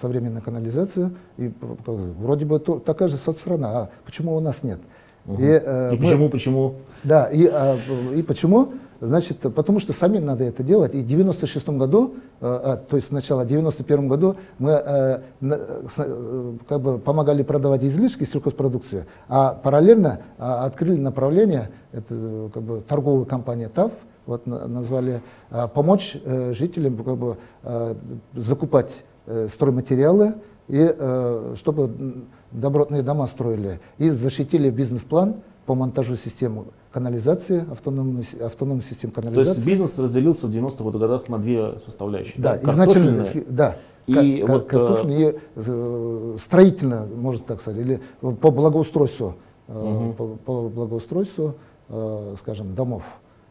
современная 0.00 0.40
канализация, 0.40 1.10
и 1.36 1.52
вроде 1.60 2.46
бы 2.46 2.58
то, 2.58 2.78
такая 2.78 3.08
же 3.08 3.16
соцстрана, 3.16 3.68
а 3.68 3.90
почему 4.04 4.36
у 4.36 4.40
нас 4.40 4.62
нет? 4.62 4.80
Угу. 5.26 5.42
И, 5.42 5.46
э, 5.46 5.88
и 5.92 5.94
мы, 5.94 6.00
почему, 6.00 6.28
почему? 6.28 6.74
Да, 7.04 7.26
и, 7.26 7.46
а, 7.46 7.76
и 8.14 8.22
почему? 8.22 8.72
Значит, 9.02 9.38
потому 9.38 9.80
что 9.80 9.92
самим 9.92 10.24
надо 10.24 10.44
это 10.44 10.62
делать. 10.62 10.94
И 10.94 11.02
в 11.02 11.06
96 11.08 11.70
году, 11.70 12.14
э, 12.40 12.46
а, 12.46 12.76
то 12.76 12.94
есть 12.94 13.08
сначала 13.08 13.42
в 13.42 13.48
91 13.48 14.06
году 14.06 14.36
мы 14.60 14.70
э, 14.70 15.20
э, 15.40 16.52
как 16.68 16.80
бы 16.80 16.98
помогали 17.00 17.42
продавать 17.42 17.82
излишки 17.82 18.22
сельхозпродукции, 18.22 19.06
а 19.26 19.54
параллельно 19.54 20.20
э, 20.38 20.44
открыли 20.44 21.00
направление, 21.00 21.70
это 21.90 22.48
как 22.54 22.62
бы 22.62 22.80
торговая 22.86 23.24
компания 23.24 23.68
ТАВ, 23.68 23.90
вот 24.26 24.46
назвали, 24.46 25.20
э, 25.50 25.66
помочь 25.74 26.16
э, 26.24 26.52
жителям 26.56 26.96
как 27.02 27.16
бы, 27.16 27.38
э, 27.64 27.96
закупать 28.34 28.92
э, 29.26 29.48
стройматериалы, 29.52 30.34
и 30.68 30.94
э, 30.96 31.54
чтобы 31.58 32.22
добротные 32.52 33.02
дома 33.02 33.26
строили, 33.26 33.80
и 33.98 34.10
защитили 34.10 34.70
бизнес-план 34.70 35.38
по 35.66 35.74
монтажу 35.74 36.14
системы 36.14 36.66
канализации, 36.92 37.64
автономной, 37.70 38.26
автономной 38.40 38.82
системы 38.82 39.12
канализации. 39.12 39.50
То 39.52 39.56
есть 39.56 39.66
бизнес 39.66 39.98
разделился 39.98 40.46
в 40.46 40.50
90-х 40.50 40.98
годах 40.98 41.28
на 41.28 41.38
две 41.38 41.78
составляющие. 41.78 42.34
Да, 42.42 42.58
да? 42.58 42.72
изначально, 42.72 43.26
да. 43.48 43.76
И 44.06 44.40
как, 44.40 44.48
вот, 44.48 44.66
картофельная 44.66 45.30
и 45.30 45.38
э, 45.54 46.36
строительно, 46.42 47.06
можно 47.14 47.44
так 47.44 47.60
сказать, 47.60 47.80
или 47.80 48.00
по 48.20 48.50
благоустройству, 48.50 49.36
угу. 49.68 50.12
по, 50.12 50.26
по 50.44 50.68
благоустройству, 50.68 51.54
э, 51.88 52.34
скажем, 52.38 52.74
домов. 52.74 53.04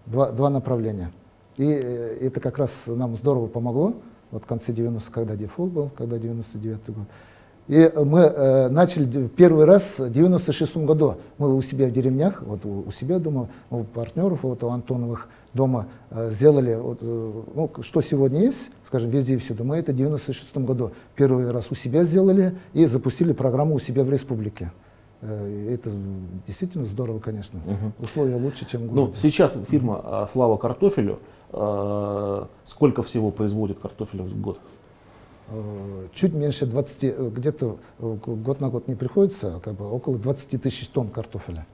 Два, 0.05 0.31
два 0.31 0.49
направления. 0.49 1.11
И 1.57 1.65
это 1.65 2.39
как 2.39 2.57
раз 2.57 2.71
нам 2.87 3.15
здорово 3.15 3.47
помогло, 3.47 3.93
вот 4.31 4.43
в 4.43 4.45
конце 4.45 4.71
90-х, 4.71 5.11
когда 5.11 5.35
дефолт 5.35 5.71
был, 5.71 5.89
когда 5.95 6.17
99-й 6.17 6.91
год. 6.91 7.05
И 7.67 7.91
мы 7.95 8.19
э, 8.19 8.69
начали 8.69 9.27
первый 9.27 9.65
раз 9.65 9.99
в 9.99 10.11
96 10.11 10.77
году. 10.77 11.17
Мы 11.37 11.55
у 11.55 11.61
себя 11.61 11.87
в 11.87 11.91
деревнях, 11.91 12.41
вот 12.41 12.65
у, 12.65 12.91
себя 12.91 13.19
дома, 13.19 13.49
у 13.69 13.83
партнеров, 13.83 14.39
вот 14.43 14.63
у 14.63 14.69
Антоновых 14.69 15.29
дома 15.53 15.87
э, 16.09 16.29
сделали, 16.31 16.75
вот, 16.75 16.99
э, 17.01 17.31
ну, 17.55 17.71
что 17.81 18.01
сегодня 18.01 18.41
есть, 18.41 18.71
скажем, 18.85 19.09
везде 19.09 19.35
и 19.35 19.37
всюду. 19.37 19.63
Мы 19.63 19.77
это 19.77 19.91
в 19.91 19.95
96 19.95 20.57
году 20.57 20.91
первый 21.15 21.49
раз 21.51 21.67
у 21.69 21.75
себя 21.75 22.03
сделали 22.03 22.57
и 22.73 22.85
запустили 22.85 23.31
программу 23.31 23.75
у 23.75 23.79
себя 23.79 24.03
в 24.03 24.09
республике. 24.09 24.71
Это 25.21 25.91
действительно 26.47 26.83
здорово, 26.83 27.19
конечно. 27.19 27.59
Угу. 27.59 28.05
Условия 28.05 28.35
лучше, 28.37 28.65
чем 28.67 28.87
в 28.87 28.95
Ну, 28.95 29.13
сейчас 29.15 29.55
фирма 29.69 30.25
«Слава 30.27 30.57
картофелю» 30.57 31.19
сколько 32.65 33.03
всего 33.03 33.29
производит 33.29 33.77
картофеля 33.77 34.23
в 34.23 34.41
год? 34.41 34.59
Э, 35.51 36.07
чуть 36.13 36.33
меньше 36.33 36.65
20, 36.65 37.03
э, 37.03 37.29
где-то 37.35 37.77
э, 37.99 38.17
год 38.25 38.61
на 38.61 38.69
год 38.69 38.87
не 38.87 38.95
приходится, 38.95 39.59
как 39.63 39.73
бы 39.73 39.89
около 39.89 40.17
20 40.17 40.61
тысяч 40.61 40.87
тонн 40.87 41.09
картофеля. 41.09 41.65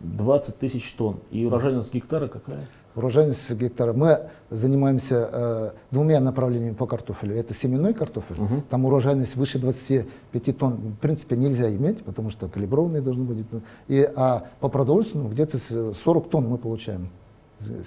20 0.00 0.58
тысяч 0.58 0.92
тонн. 0.92 1.20
И 1.30 1.46
урожайность 1.46 1.94
гектара 1.94 2.28
какая? 2.28 2.68
Урожайность 2.94 3.50
гектара. 3.50 3.94
Мы 3.94 4.28
занимаемся 4.50 5.28
э, 5.32 5.70
двумя 5.90 6.20
направлениями 6.20 6.74
по 6.74 6.86
картофелю. 6.86 7.34
Это 7.34 7.54
семенной 7.54 7.94
картофель. 7.94 8.36
Угу. 8.38 8.62
Там 8.68 8.84
урожайность 8.84 9.36
выше 9.36 9.58
25 9.58 10.58
тонн 10.58 10.74
в 10.74 10.96
принципе 10.96 11.36
нельзя 11.36 11.74
иметь, 11.74 12.04
потому 12.04 12.28
что 12.28 12.48
калиброванные 12.48 13.00
должны 13.00 13.24
быть. 13.24 13.46
И, 13.88 14.02
а 14.16 14.48
по 14.60 14.68
продовольственному 14.68 15.30
где-то 15.30 15.58
40 15.94 16.28
тонн 16.28 16.48
мы 16.48 16.58
получаем 16.58 17.08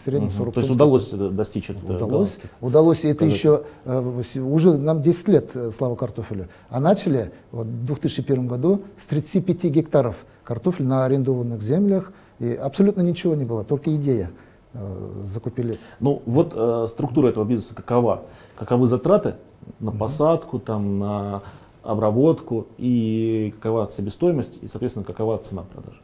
среднем 0.03 0.31
40 0.31 0.53
То 0.53 0.59
есть 0.59 0.71
удалось 0.71 1.09
достичь 1.11 1.69
этого? 1.69 1.95
Удалось. 1.95 2.37
Удалось. 2.61 3.03
Это 3.03 3.25
еще 3.25 3.63
э, 3.85 4.21
уже 4.39 4.77
нам 4.77 5.01
10 5.01 5.27
лет, 5.27 5.51
э, 5.53 5.69
слава 5.75 5.95
картофелю. 5.95 6.47
А 6.69 6.79
начали 6.79 7.31
вот, 7.51 7.67
в 7.67 7.85
2001 7.85 8.47
году 8.47 8.81
с 8.97 9.03
35 9.05 9.63
гектаров 9.65 10.15
картофеля 10.43 10.87
на 10.87 11.05
арендованных 11.05 11.61
землях. 11.61 12.11
И 12.39 12.51
абсолютно 12.53 13.01
ничего 13.01 13.35
не 13.35 13.43
было, 13.45 13.63
только 13.63 13.93
идея 13.95 14.31
э, 14.73 15.23
закупили. 15.25 15.77
Ну 15.99 16.21
вот 16.25 16.53
э, 16.55 16.85
структура 16.87 17.27
этого 17.27 17.45
бизнеса 17.45 17.75
какова? 17.75 18.23
Каковы 18.57 18.87
затраты 18.87 19.35
на 19.79 19.91
посадку, 19.91 20.57
там, 20.59 20.99
на 20.99 21.41
обработку 21.83 22.67
и 22.77 23.53
какова 23.55 23.87
себестоимость 23.87 24.59
и, 24.61 24.67
соответственно, 24.67 25.05
какова 25.05 25.37
цена 25.37 25.63
продажи? 25.63 25.99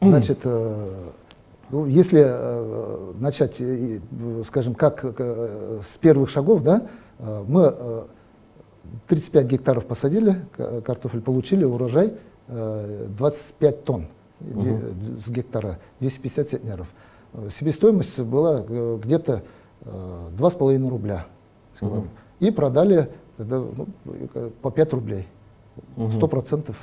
Значит, 0.00 0.40
э, 0.44 1.10
ну, 1.70 1.86
если 1.86 2.22
э, 2.24 3.12
начать, 3.18 3.56
э, 3.58 4.00
скажем, 4.46 4.74
как 4.74 5.00
э, 5.02 5.80
с 5.82 5.96
первых 5.96 6.30
шагов, 6.30 6.62
да, 6.62 6.86
э, 7.18 7.44
мы 7.46 7.74
э, 7.76 8.02
35 9.08 9.46
гектаров 9.46 9.86
посадили, 9.86 10.44
картофель 10.56 11.20
получили, 11.20 11.64
урожай 11.64 12.14
э, 12.48 13.06
25 13.18 13.84
тонн 13.84 14.06
угу. 14.40 14.78
с 15.24 15.28
гектара, 15.28 15.78
250 16.00 16.50
центнеров. 16.50 16.86
Себестоимость 17.58 18.18
была 18.20 18.64
э, 18.66 18.98
где-то 19.02 19.42
э, 19.82 20.28
2,5 20.38 20.88
рубля. 20.88 21.26
Угу. 21.80 22.04
И 22.40 22.50
продали 22.50 23.10
тогда, 23.36 23.58
ну, 23.58 23.86
по 24.62 24.70
5 24.70 24.92
рублей. 24.92 25.26
Сто 26.10 26.26
процентов 26.26 26.76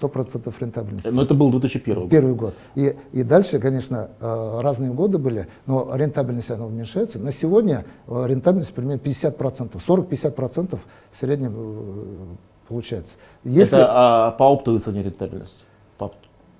100% 0.00 0.52
рентабельности. 0.60 1.08
Но 1.08 1.22
это 1.22 1.34
был 1.34 1.50
2001 1.50 2.02
год. 2.02 2.10
Первый 2.10 2.34
год. 2.34 2.54
И, 2.74 2.96
и 3.12 3.22
дальше, 3.22 3.58
конечно, 3.58 4.10
э, 4.20 4.58
разные 4.60 4.92
годы 4.92 5.18
были, 5.18 5.48
но 5.66 5.94
рентабельность 5.94 6.50
она 6.50 6.66
уменьшается. 6.66 7.18
На 7.18 7.30
сегодня 7.30 7.84
э, 8.06 8.26
рентабельность 8.26 8.72
примерно 8.72 9.00
50%, 9.00 9.72
40-50% 9.74 10.78
в 11.10 11.18
среднем 11.18 11.54
э, 11.56 12.36
получается. 12.68 13.14
Если... 13.44 13.76
Это 13.76 13.86
а, 13.90 14.30
по 14.32 14.52
оптовой 14.52 14.80
цене 14.80 15.02
рентабельность? 15.02 15.64
По... 15.98 16.12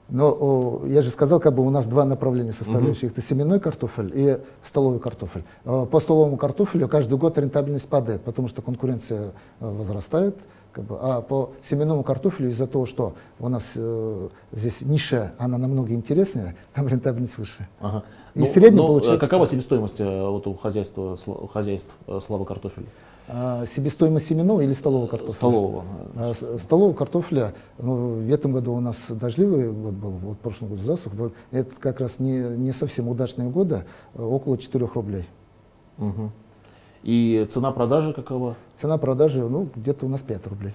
Но 0.09 0.83
я 0.87 1.03
же 1.03 1.11
сказал, 1.11 1.41
как 1.41 1.55
бы 1.55 1.67
у 1.67 1.71
нас 1.71 1.85
два 1.87 2.05
направления 2.05 2.53
составляющих. 2.53 3.11
Угу. 3.11 3.13
Это 3.13 3.21
семенной 3.27 3.61
картофель 3.61 4.13
и 4.15 4.39
столовый 4.63 5.01
картофель. 5.01 5.45
По 5.65 5.99
столовому 5.99 6.37
картофелю 6.37 6.89
каждый 6.89 7.19
год 7.19 7.37
рентабельность 7.39 7.89
падает, 7.89 8.23
потому 8.23 8.49
что 8.49 8.63
конкуренция 8.63 9.33
возрастает, 9.59 10.37
Как 10.77 10.85
бы, 10.85 10.99
а 11.01 11.23
по 11.23 11.53
семенному 11.63 12.03
картофелю 12.03 12.51
из-за 12.51 12.67
того, 12.67 12.85
что 12.85 13.15
у 13.41 13.49
нас 13.49 13.73
э, 13.77 14.29
здесь 14.53 14.83
ниша, 14.83 15.33
она 15.39 15.57
намного 15.57 15.95
интереснее, 15.95 16.55
там 16.75 16.87
рентабельность 16.87 17.39
выше. 17.39 17.67
Ага. 17.81 18.05
И 18.35 18.41
Ну, 18.41 18.45
средний 18.45 18.77
но, 18.77 18.89
получается. 18.89 19.19
Какова 19.19 19.47
себестоимость 19.47 20.01
э, 20.01 20.29
вот 20.29 20.47
у 20.47 20.53
хозяйства, 20.53 21.17
у 21.25 21.47
хозяйств 21.47 21.97
э, 22.07 22.19
слава 22.21 22.45
картофеля? 22.45 22.89
А, 23.27 23.65
себестоимость 23.75 24.29
семенного 24.29 24.61
или 24.61 24.75
столового 24.75 25.07
картофеля? 25.07 25.35
Столового. 25.35 25.85
А, 26.15 26.33
Столового 26.59 26.93
картофеля, 26.93 27.55
ну, 27.79 28.21
в 28.21 28.31
этом 28.31 28.53
году 28.53 28.75
у 28.75 28.81
нас 28.81 28.97
дождливый 29.09 29.73
год 29.73 29.95
был, 29.95 30.11
вот 30.11 30.35
в 30.35 30.41
прошлом 30.41 30.69
году 30.69 30.83
засух, 30.83 31.15
был. 31.15 31.33
это 31.53 31.71
как 31.81 32.01
раз 32.01 32.19
не, 32.19 32.39
не 32.39 32.73
совсем 32.73 33.09
удачные 33.09 33.49
годы, 33.49 33.87
э, 34.13 34.23
около 34.23 34.59
4 34.59 34.91
рублей. 34.95 35.27
Мгм. 35.97 36.33
И 37.03 37.47
цена 37.51 37.73
продажи 37.73 38.13
какова? 38.13 38.57
Цена 38.77 38.99
продажи, 38.99 39.43
ну, 39.43 39.69
где-то 39.75 40.07
у 40.07 40.09
нас 40.09 40.21
5 40.21 40.47
рублей. 40.47 40.75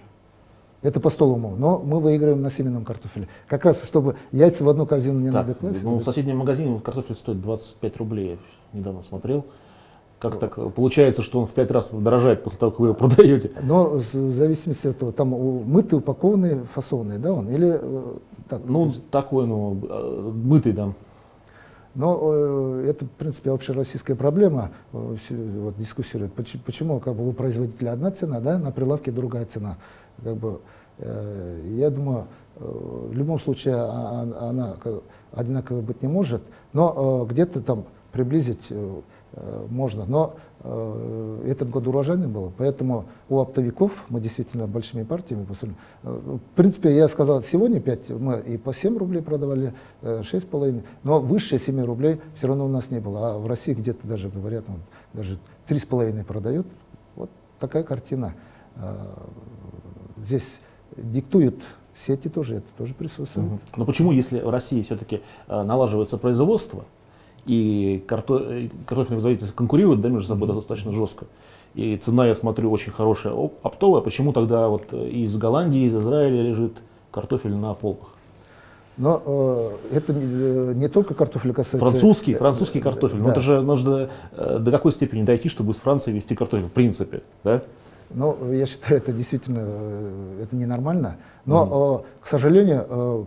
Это 0.81 0.99
по 0.99 1.09
столовому, 1.09 1.55
но 1.55 1.77
мы 1.77 1.99
выигрываем 1.99 2.41
на 2.41 2.49
семенном 2.49 2.85
картофеле. 2.85 3.27
Как 3.47 3.65
раз, 3.65 3.83
чтобы 3.83 4.15
яйца 4.31 4.63
в 4.63 4.69
одну 4.69 4.87
корзину 4.87 5.19
не 5.19 5.31
Так, 5.31 5.47
надо 5.47 5.53
класть. 5.53 5.83
ну, 5.83 5.97
в 5.97 6.03
соседнем 6.03 6.37
магазине 6.37 6.79
картофель 6.79 7.15
стоит 7.15 7.39
25 7.39 7.97
рублей, 7.97 8.39
я 8.73 8.79
недавно 8.79 9.01
смотрел. 9.03 9.45
Как 10.17 10.37
так 10.37 10.55
получается, 10.73 11.23
что 11.23 11.39
он 11.39 11.47
в 11.47 11.51
5 11.51 11.71
раз 11.71 11.89
дорожает 11.89 12.43
после 12.43 12.59
того, 12.59 12.71
как 12.71 12.79
вы 12.79 12.87
его 12.87 12.95
продаете? 12.95 13.51
Но 13.63 13.89
в 13.89 14.31
зависимости 14.31 14.87
от 14.87 14.97
того, 14.99 15.11
там 15.11 15.29
мытый, 15.29 15.97
упакованный, 15.97 16.61
фасованный, 16.61 17.17
да, 17.17 17.33
он? 17.33 17.49
Или 17.49 17.79
э, 17.81 18.03
так? 18.47 18.61
Ну, 18.65 18.91
такой, 19.09 19.47
ну, 19.47 19.79
э, 19.83 20.31
мытый, 20.33 20.73
да. 20.73 20.93
Но 21.95 22.19
э, 22.23 22.85
это, 22.89 23.05
в 23.05 23.09
принципе, 23.09 23.51
общероссийская 23.51 24.15
проблема. 24.15 24.71
э, 24.93 25.15
вот, 25.29 25.77
дискуссируют. 25.77 26.33
Поч- 26.33 26.57
Почему, 26.65 26.99
как 26.99 27.15
бы 27.15 27.27
у 27.27 27.33
производителя 27.33 27.91
одна 27.93 28.11
цена, 28.11 28.39
да, 28.39 28.57
на 28.57 28.71
прилавке 28.71 29.11
другая 29.11 29.45
цена. 29.45 29.77
Как 30.23 30.35
бы, 30.35 30.59
э, 30.99 31.61
я 31.75 31.89
думаю, 31.89 32.25
в 32.57 33.13
любом 33.13 33.39
случае 33.39 33.75
а- 33.75 34.25
а- 34.39 34.49
она 34.49 34.75
одинаковой 35.33 35.81
быть 35.81 36.01
не 36.01 36.07
может, 36.07 36.41
но 36.73 37.25
где-то 37.29 37.61
там 37.61 37.85
приблизить 38.11 38.67
можно. 39.69 40.05
Но 40.05 40.33
э, 40.63 41.43
этот 41.47 41.69
год 41.69 41.87
урожайный 41.87 42.27
был, 42.27 42.51
поэтому 42.57 43.05
у 43.29 43.39
оптовиков 43.39 44.03
мы 44.09 44.19
действительно 44.19 44.67
большими 44.67 45.03
партиями 45.03 45.45
посылим. 45.45 45.75
Э, 46.03 46.09
В 46.09 46.55
принципе, 46.55 46.93
я 46.95 47.07
сказал, 47.07 47.41
сегодня 47.41 47.79
5, 47.79 48.09
мы 48.09 48.39
и 48.41 48.57
по 48.57 48.73
7 48.73 48.97
рублей 48.97 49.21
продавали, 49.21 49.73
э, 50.01 50.21
6,5, 50.23 50.83
но 51.03 51.19
выше 51.19 51.57
7 51.57 51.83
рублей 51.85 52.19
все 52.35 52.47
равно 52.47 52.65
у 52.65 52.69
нас 52.69 52.89
не 52.91 52.99
было. 52.99 53.35
А 53.35 53.37
в 53.37 53.47
России 53.47 53.73
где-то 53.73 54.05
даже 54.05 54.29
говорят, 54.29 54.65
вот, 54.67 54.81
даже 55.13 55.37
3,5 55.67 56.23
продают. 56.25 56.67
Вот 57.15 57.29
такая 57.59 57.83
картина. 57.83 58.33
Э, 58.75 58.95
Здесь 60.23 60.59
диктуют 60.95 61.55
сети 61.95 62.27
тоже, 62.29 62.57
это 62.57 62.67
тоже 62.77 62.93
присутствует. 62.93 63.61
Но 63.75 63.85
почему, 63.85 64.11
если 64.11 64.39
в 64.39 64.49
России 64.49 64.81
все-таки 64.81 65.21
налаживается 65.47 66.17
производство, 66.17 66.83
и 67.45 68.03
карто... 68.07 68.37
э, 68.39 68.69
картофельные 68.85 69.21
производители 69.21 69.47
конкурируют 69.55 70.01
да, 70.01 70.09
между 70.09 70.27
собой 70.27 70.47
достаточно 70.47 70.91
жестко, 70.91 71.25
и 71.73 71.97
цена, 71.97 72.27
я 72.27 72.35
смотрю, 72.35 72.71
очень 72.71 72.91
хорошая, 72.91 73.33
оп- 73.33 73.59
оптовая, 73.63 74.01
почему 74.01 74.33
тогда 74.33 74.67
вот 74.67 74.83
э, 74.91 75.09
из 75.09 75.35
Голландии, 75.37 75.83
из 75.83 75.95
Израиля 75.95 76.41
лежит 76.41 76.73
картофель 77.11 77.55
на 77.55 77.73
полках? 77.73 78.09
Но 78.97 79.21
э, 79.25 79.71
это 79.93 80.13
не, 80.13 80.25
э, 80.25 80.73
не 80.75 80.89
только 80.89 81.13
картофель 81.13 81.53
касается... 81.53 81.77
Французский, 81.77 82.35
французский 82.35 82.81
картофель. 82.81 83.19
Но 83.19 83.25
да. 83.25 83.31
это 83.31 83.41
же 83.41 83.61
нужно 83.61 84.09
до 84.35 84.71
какой 84.71 84.91
степени 84.91 85.23
дойти, 85.23 85.49
чтобы 85.49 85.71
из 85.71 85.77
Франции 85.77 86.11
везти 86.11 86.35
картофель, 86.35 86.65
в 86.65 86.71
принципе, 86.71 87.23
да? 87.43 87.61
Ну, 88.13 88.51
я 88.51 88.65
считаю, 88.65 88.97
это 88.97 89.13
действительно 89.13 89.65
это 90.41 90.55
ненормально. 90.55 91.17
Но, 91.45 92.03
э, 92.03 92.23
к 92.23 92.25
сожалению, 92.27 93.25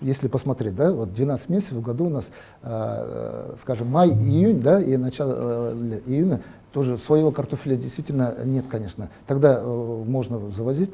если 0.00 0.28
посмотреть, 0.28 0.74
да, 0.74 0.92
вот 0.92 1.12
12 1.12 1.48
месяцев 1.48 1.72
в 1.72 1.82
году 1.82 2.06
у 2.06 2.10
нас, 2.10 2.30
э, 2.62 2.68
э, 2.70 3.54
скажем, 3.60 3.88
май, 3.88 4.08
июнь, 4.10 4.60
да, 4.60 4.80
и 4.80 4.96
начало 4.96 5.34
э, 5.36 6.00
июня, 6.06 6.40
тоже 6.72 6.96
своего 6.98 7.30
картофеля 7.32 7.76
действительно 7.76 8.34
нет, 8.44 8.64
конечно. 8.70 9.08
Тогда 9.26 9.58
э, 9.60 10.04
можно 10.06 10.50
завозить, 10.50 10.90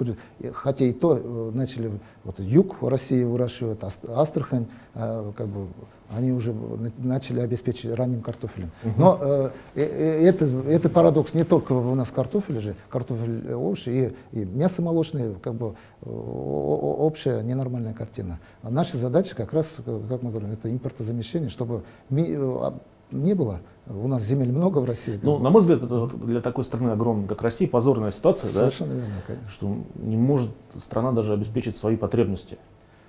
хотя 0.55 0.85
и 0.85 0.93
то 0.93 1.21
э, 1.23 1.51
начали, 1.55 1.91
вот 2.25 2.39
юг 2.41 2.77
России 2.83 3.23
выращивают, 3.25 3.85
Ас- 3.85 3.99
Астрахань, 4.09 4.67
э, 4.95 5.33
как 5.37 5.47
бы, 5.49 5.67
они 6.11 6.33
уже 6.33 6.53
на- 6.55 6.93
начали 6.99 7.41
обеспечить 7.41 7.93
ранним 7.93 8.23
картофелем. 8.23 8.71
Но 8.97 9.19
э, 9.21 9.51
э, 9.75 9.83
э, 9.83 10.27
это, 10.29 10.45
это 10.69 10.89
парадокс 10.89 11.35
не 11.35 11.45
только 11.45 11.73
у 11.73 11.95
нас 11.95 12.11
картофель 12.11 12.61
же, 12.61 12.75
картофель 12.89 13.53
овощи 13.53 14.15
и, 14.33 14.39
и 14.41 14.45
мясо 14.45 14.81
молочное, 14.81 15.35
как 15.43 15.55
бы 15.55 15.75
э, 16.03 16.09
общая 16.11 17.43
ненормальная 17.43 17.93
картина. 17.93 18.39
А 18.63 18.71
наша 18.71 18.97
задача 18.97 19.35
как 19.35 19.53
раз, 19.53 19.75
э, 19.85 20.01
как 20.09 20.23
мы 20.23 20.31
говорим, 20.31 20.53
это 20.53 20.71
импортозамещение, 20.71 21.51
чтобы 21.51 21.83
ми- 22.09 22.35
а, 22.39 22.75
не 23.11 23.35
было. 23.35 23.61
У 23.89 24.09
нас 24.09 24.23
земель 24.23 24.51
много 24.51 24.79
в 24.79 24.85
России. 24.85 25.19
Ну, 25.23 25.39
на 25.39 25.51
мой 25.51 25.61
взгляд, 25.61 25.83
это 25.83 26.09
для 26.09 26.41
такой 26.41 26.65
страны 26.65 26.91
огромной, 26.91 27.29
как 27.29 27.43
Россия, 27.43 27.69
позорная 27.69 28.11
ситуация, 28.11 28.49
да? 28.49 28.61
Совершенно 28.61 28.93
верно, 28.93 29.23
конечно. 29.27 29.49
что 29.49 29.77
не 29.95 30.17
может 30.17 30.51
страна 30.79 31.13
даже 31.13 31.33
обеспечить 31.33 31.77
свои 31.77 31.97
потребности. 31.97 32.59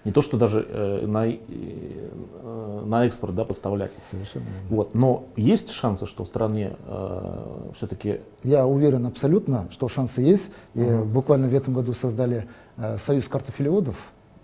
Не 0.06 0.12
то, 0.14 0.22
что 0.22 0.38
даже 0.38 0.66
э, 0.70 1.06
на, 1.06 1.28
э, 1.28 1.38
э, 1.48 2.84
на 2.86 3.06
экспорт 3.06 3.36
да, 3.36 3.44
подставлять. 3.44 3.92
Совершенно 4.10 4.44
верно. 4.44 4.60
Вот. 4.70 4.94
Но 4.94 5.26
есть 5.36 5.72
шансы, 5.72 6.06
что 6.06 6.24
в 6.24 6.28
стране 6.28 6.78
э, 6.86 7.72
все-таки... 7.76 8.22
Я 8.44 8.66
уверен 8.68 9.06
абсолютно, 9.06 9.68
что 9.72 9.88
шансы 9.88 10.22
есть. 10.22 10.50
И 10.76 10.84
буквально 10.86 11.48
в 11.48 11.54
этом 11.54 11.74
году 11.74 11.92
создали 11.92 12.48
э, 12.78 12.96
Союз 12.98 13.28
картофелеводов 13.28 13.98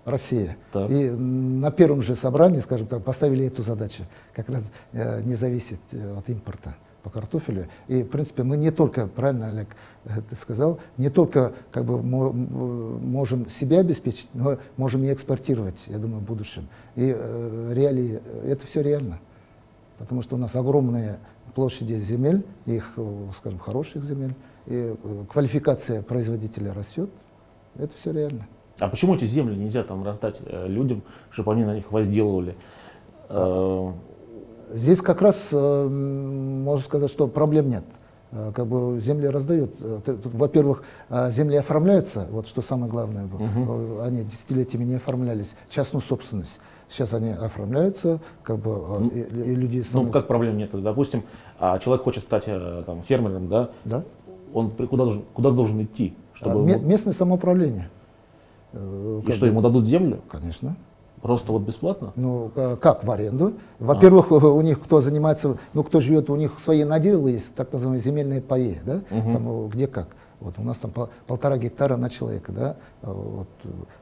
Россия. 0.05 0.57
Так. 0.71 0.89
И 0.89 1.09
на 1.09 1.71
первом 1.71 2.01
же 2.01 2.15
собрании, 2.15 2.59
скажем 2.59 2.87
так, 2.87 3.03
поставили 3.03 3.45
эту 3.45 3.61
задачу, 3.61 4.03
как 4.33 4.49
раз 4.49 4.63
э, 4.91 5.21
не 5.21 5.33
зависеть 5.33 5.79
э, 5.91 6.17
от 6.17 6.29
импорта 6.29 6.75
по 7.03 7.09
картофелю. 7.09 7.67
И, 7.87 8.01
в 8.01 8.07
принципе, 8.07 8.43
мы 8.43 8.57
не 8.57 8.71
только, 8.71 9.07
правильно, 9.07 9.49
Олег, 9.49 9.67
э, 10.05 10.21
ты 10.29 10.35
сказал, 10.35 10.79
не 10.97 11.09
только 11.09 11.53
как 11.71 11.85
бы, 11.85 12.01
можем 12.01 13.47
себя 13.47 13.81
обеспечить, 13.81 14.29
но 14.33 14.57
можем 14.77 15.03
и 15.03 15.13
экспортировать, 15.13 15.77
я 15.87 15.99
думаю, 15.99 16.21
в 16.21 16.23
будущем. 16.23 16.67
И 16.95 17.13
э, 17.15 17.71
реалии, 17.73 18.21
это 18.45 18.65
все 18.65 18.81
реально. 18.81 19.19
Потому 19.97 20.21
что 20.21 20.35
у 20.35 20.39
нас 20.39 20.55
огромные 20.55 21.19
площади 21.55 21.93
земель, 21.95 22.45
их, 22.65 22.93
э, 22.97 23.27
скажем, 23.37 23.59
хороших 23.59 24.03
земель, 24.05 24.33
и 24.65 24.95
квалификация 25.29 26.01
производителя 26.01 26.73
растет. 26.73 27.09
Это 27.75 27.93
все 27.95 28.11
реально. 28.11 28.47
А 28.79 28.87
почему 28.87 29.15
эти 29.15 29.25
земли 29.25 29.55
нельзя 29.55 29.83
там 29.83 30.03
раздать 30.03 30.39
э, 30.45 30.67
людям, 30.67 31.03
чтобы 31.29 31.53
они 31.53 31.63
на 31.63 31.75
них 31.75 31.91
возделывали? 31.91 32.55
Э, 33.29 33.91
Здесь 34.73 34.99
как 34.99 35.21
раз 35.21 35.49
э, 35.51 35.87
можно 35.87 36.83
сказать, 36.83 37.11
что 37.11 37.27
проблем 37.27 37.69
нет. 37.69 37.83
Как 38.55 38.65
бы 38.65 38.99
земли 38.99 39.27
раздают. 39.27 39.75
Во-первых, 39.79 40.81
земли 41.29 41.57
оформляются, 41.57 42.27
вот 42.31 42.47
что 42.47 42.61
самое 42.61 42.91
главное. 42.91 43.25
было. 43.27 43.41
Э, 43.43 44.05
Они 44.07 44.23
десятилетиями 44.23 44.85
не 44.85 44.95
оформлялись. 44.95 45.53
Частную 45.69 46.01
собственность. 46.01 46.59
Сейчас 46.89 47.13
они 47.13 47.29
оформляются, 47.29 48.19
как 48.43 48.57
бы, 48.57 48.97
э, 49.13 49.19
и, 49.19 49.51
и 49.51 49.55
люди 49.55 49.83
ну, 49.93 50.07
как 50.09 50.27
проблем 50.27 50.57
нет? 50.57 50.71
Допустим, 50.73 51.23
а 51.59 51.77
человек 51.79 52.03
хочет 52.03 52.23
стать 52.23 52.45
там, 52.45 53.03
фермером, 53.03 53.47
да? 53.47 53.69
Да? 53.85 54.03
Он 54.53 54.71
куда 54.71 55.03
должен, 55.03 55.23
куда 55.33 55.51
должен 55.51 55.83
идти? 55.83 56.15
Чтобы 56.33 56.79
местное 56.79 57.13
самоуправление. 57.13 57.89
Э, 58.73 59.21
и 59.25 59.31
что, 59.31 59.45
ему 59.45 59.61
дадут 59.61 59.85
землю? 59.85 60.19
Конечно. 60.29 60.75
Просто 61.21 61.53
вот 61.53 61.61
бесплатно? 61.61 62.11
Ну, 62.15 62.51
э, 62.55 62.75
как 62.81 63.03
в 63.03 63.09
аренду? 63.11 63.53
Во-первых, 63.79 64.31
у 64.31 64.59
них 64.61 64.81
кто 64.81 64.99
занимается, 64.99 65.57
ну, 65.73 65.83
кто 65.83 65.99
живет, 66.01 66.29
у 66.29 66.35
них 66.35 66.59
свои 66.59 66.83
наделы 66.83 67.31
есть, 67.31 67.53
так 67.55 67.71
называемые 67.71 68.03
земельные 68.03 68.41
паи, 68.41 68.79
да? 68.85 69.01
Там, 69.09 69.65
э, 69.65 69.69
где 69.69 69.87
как. 69.87 70.07
Вот 70.41 70.55
у 70.57 70.63
нас 70.63 70.75
там 70.75 70.91
пол- 70.91 71.09
полтора 71.25 71.57
гектара 71.57 71.95
на 71.95 72.09
человека, 72.09 72.51
да? 72.51 72.75
Э, 73.03 73.11
Вот. 73.13 73.47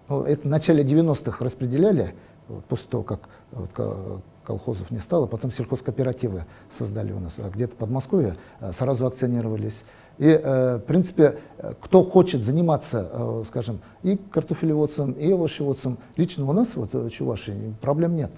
Ну, 0.10 0.24
это 0.24 0.42
в 0.48 0.50
начале 0.50 0.84
90-х 0.84 1.44
распределяли, 1.46 2.16
вот, 2.48 2.66
после 2.66 2.90
того, 2.90 3.04
как 3.04 3.20
вот, 3.52 3.70
ко- 3.72 4.22
колхозов 4.44 4.90
не 4.90 4.98
стало, 4.98 5.28
потом 5.28 5.52
сельхозкооперативы 5.52 6.46
создали 6.76 7.12
у 7.12 7.20
нас, 7.20 7.36
а 7.38 7.50
где-то 7.50 7.76
в 7.76 7.78
Подмосковье 7.78 8.36
э, 8.62 8.72
сразу 8.72 9.06
акционировались. 9.06 9.84
И, 10.22 10.28
э, 10.28 10.76
в 10.78 10.82
принципе, 10.86 11.40
э, 11.58 11.74
кто 11.82 12.04
хочет 12.04 12.42
заниматься, 12.42 13.10
э, 13.12 13.44
скажем, 13.48 13.80
и 14.04 14.18
картофелеводством, 14.18 15.14
и 15.14 15.32
овощеводством, 15.32 15.98
лично 16.16 16.48
у 16.48 16.54
нас, 16.54 16.76
вот 16.76 16.94
в 16.94 17.10
Чувашии, 17.10 17.74
проблем 17.82 18.16
нет. 18.16 18.30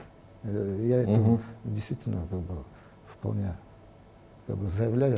Э, 0.43 0.79
Я 0.87 1.01
это 1.01 1.11
Мгм. 1.11 1.41
действительно 1.65 2.21
как 2.29 2.39
бы, 2.39 2.55
вполне 3.05 3.53
как 4.47 4.55
бы, 4.55 4.69
заявляю. 4.69 5.17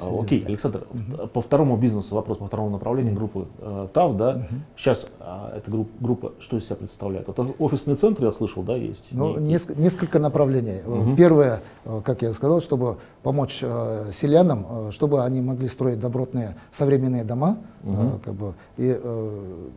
А, 0.00 0.20
окей, 0.20 0.44
Александр, 0.46 0.86
угу. 0.90 1.28
по 1.28 1.40
второму 1.40 1.76
бизнесу 1.76 2.14
вопрос, 2.14 2.38
по 2.38 2.46
второму 2.46 2.70
направлению 2.70 3.14
группы 3.14 3.46
э, 3.58 3.88
ТАВ, 3.92 4.16
да, 4.16 4.30
угу. 4.30 4.44
сейчас 4.76 5.08
э, 5.20 5.56
эта 5.56 5.70
группа, 5.70 5.90
группа 6.00 6.32
что 6.38 6.56
из 6.56 6.66
себя 6.66 6.76
представляет? 6.76 7.26
Вот 7.26 7.54
офисный 7.58 7.94
центр, 7.94 8.24
я 8.24 8.32
слышал, 8.32 8.62
да, 8.62 8.76
есть? 8.76 9.08
Ну, 9.12 9.38
несколько, 9.38 9.80
несколько 9.80 10.18
направлений. 10.18 10.80
Угу. 10.86 11.16
Первое, 11.16 11.62
э, 11.84 12.00
как 12.04 12.22
я 12.22 12.32
сказал, 12.32 12.60
чтобы 12.60 12.96
помочь 13.22 13.58
э, 13.62 14.10
селянам, 14.20 14.66
э, 14.68 14.90
чтобы 14.92 15.24
они 15.24 15.40
могли 15.40 15.66
строить 15.66 16.00
добротные 16.00 16.56
современные 16.70 17.24
дома, 17.24 17.58
угу. 17.82 18.02
э, 18.02 18.18
как 18.24 18.34
бы, 18.34 18.54
и 18.76 18.98
э, 19.02 19.68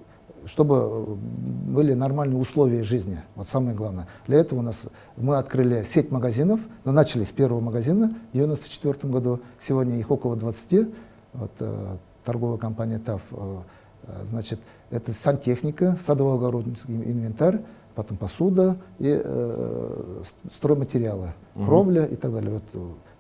чтобы 0.46 1.18
были 1.68 1.94
нормальные 1.94 2.38
условия 2.38 2.84
жизни. 2.84 3.22
Вот 3.36 3.48
самое 3.48 3.76
главное. 3.76 4.08
Для 4.28 4.40
этого 4.40 4.60
у 4.60 4.62
нас 4.62 4.84
мы 5.18 5.38
открыли 5.38 5.82
сеть 5.82 6.12
магазинов, 6.12 6.60
но 6.86 6.92
начали 6.92 7.24
с 7.24 7.32
первого 7.32 7.60
магазина 7.60 8.08
в 8.08 8.36
1994 8.36 9.12
году. 9.12 9.40
Сегодня 9.66 9.98
их 9.98 10.12
около 10.12 10.36
20. 10.36 10.88
Вот, 11.34 11.52
э, 11.60 11.98
торговая 12.24 12.58
компания 12.58 13.00
ТАФ. 13.00 13.22
Э, 13.32 13.58
э, 14.04 14.24
значит, 14.26 14.60
это 14.92 15.12
сантехника, 15.12 15.98
садово-огородный 16.06 16.76
инвентарь, 16.88 17.62
потом 17.96 18.18
посуда 18.18 18.78
и 19.00 19.22
э, 19.24 20.22
стройматериалы, 20.56 21.34
угу. 21.56 21.66
кровля 21.66 22.06
и 22.06 22.16
так 22.16 22.34
далее. 22.34 22.52
Вот, 22.52 22.64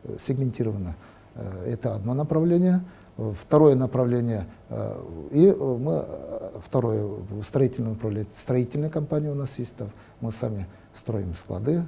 э, 0.04 0.18
сегментировано. 0.28 0.96
Э, 1.36 1.66
это 1.66 1.96
одно 1.96 2.14
направление. 2.14 2.84
Второе 3.16 3.76
направление, 3.76 4.48
э, 4.70 5.30
и 5.32 5.46
э, 5.46 5.54
мы, 5.54 6.04
э, 6.08 6.60
второе 6.66 7.08
строительное 7.44 7.92
направление, 7.92 8.28
строительная 8.36 8.90
компания 8.90 9.30
у 9.30 9.36
нас 9.36 9.50
есть, 9.60 9.76
там, 9.76 9.92
мы 10.20 10.32
сами 10.32 10.66
строим 10.96 11.34
склады, 11.34 11.86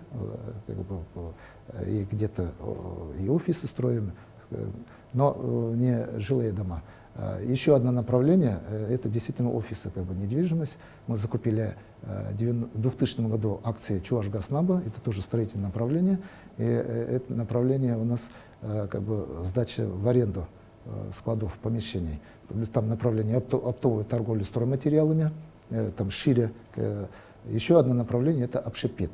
как 0.68 0.76
бы, 0.76 1.00
и 1.86 2.08
где-то 2.12 2.52
и 3.20 3.30
офисы 3.30 3.68
строим, 3.68 4.14
но 5.14 5.72
не 5.76 6.08
жилые 6.20 6.52
дома. 6.52 6.82
Еще 7.44 7.76
одно 7.76 7.92
направление– 7.92 8.60
это 8.90 9.08
действительно 9.08 9.52
офисы, 9.52 9.92
как 9.92 10.04
бы 10.06 10.16
недвижимость. 10.16 10.76
Мы 11.06 11.18
закупили 11.18 11.76
в 12.02 12.82
2000 12.82 13.22
году 13.30 13.62
акции 13.64 14.00
Чувашгазнаба, 14.00 14.82
это 14.86 15.00
тоже 15.02 15.22
строительное 15.22 15.68
направление. 15.68 16.20
И 16.58 16.64
это 16.64 17.32
направление 17.32 17.96
у 17.96 18.06
нас 18.06 18.22
как 18.62 19.04
бы 19.04 19.44
сдача 19.44 19.88
в 19.88 20.08
аренду 20.08 20.48
складов, 21.18 21.58
помещений. 21.58 22.20
Там 22.74 22.90
направление 22.90 23.38
оптовой 23.38 24.04
торговли 24.04 24.44
стройматериалами, 24.44 25.32
э, 25.70 25.92
там 25.98 26.10
шире. 26.10 26.52
Э, 26.76 27.06
еще 27.46 27.80
одно 27.80 27.94
направление– 27.94 28.46
это 28.46 28.60
общепит, 28.60 29.12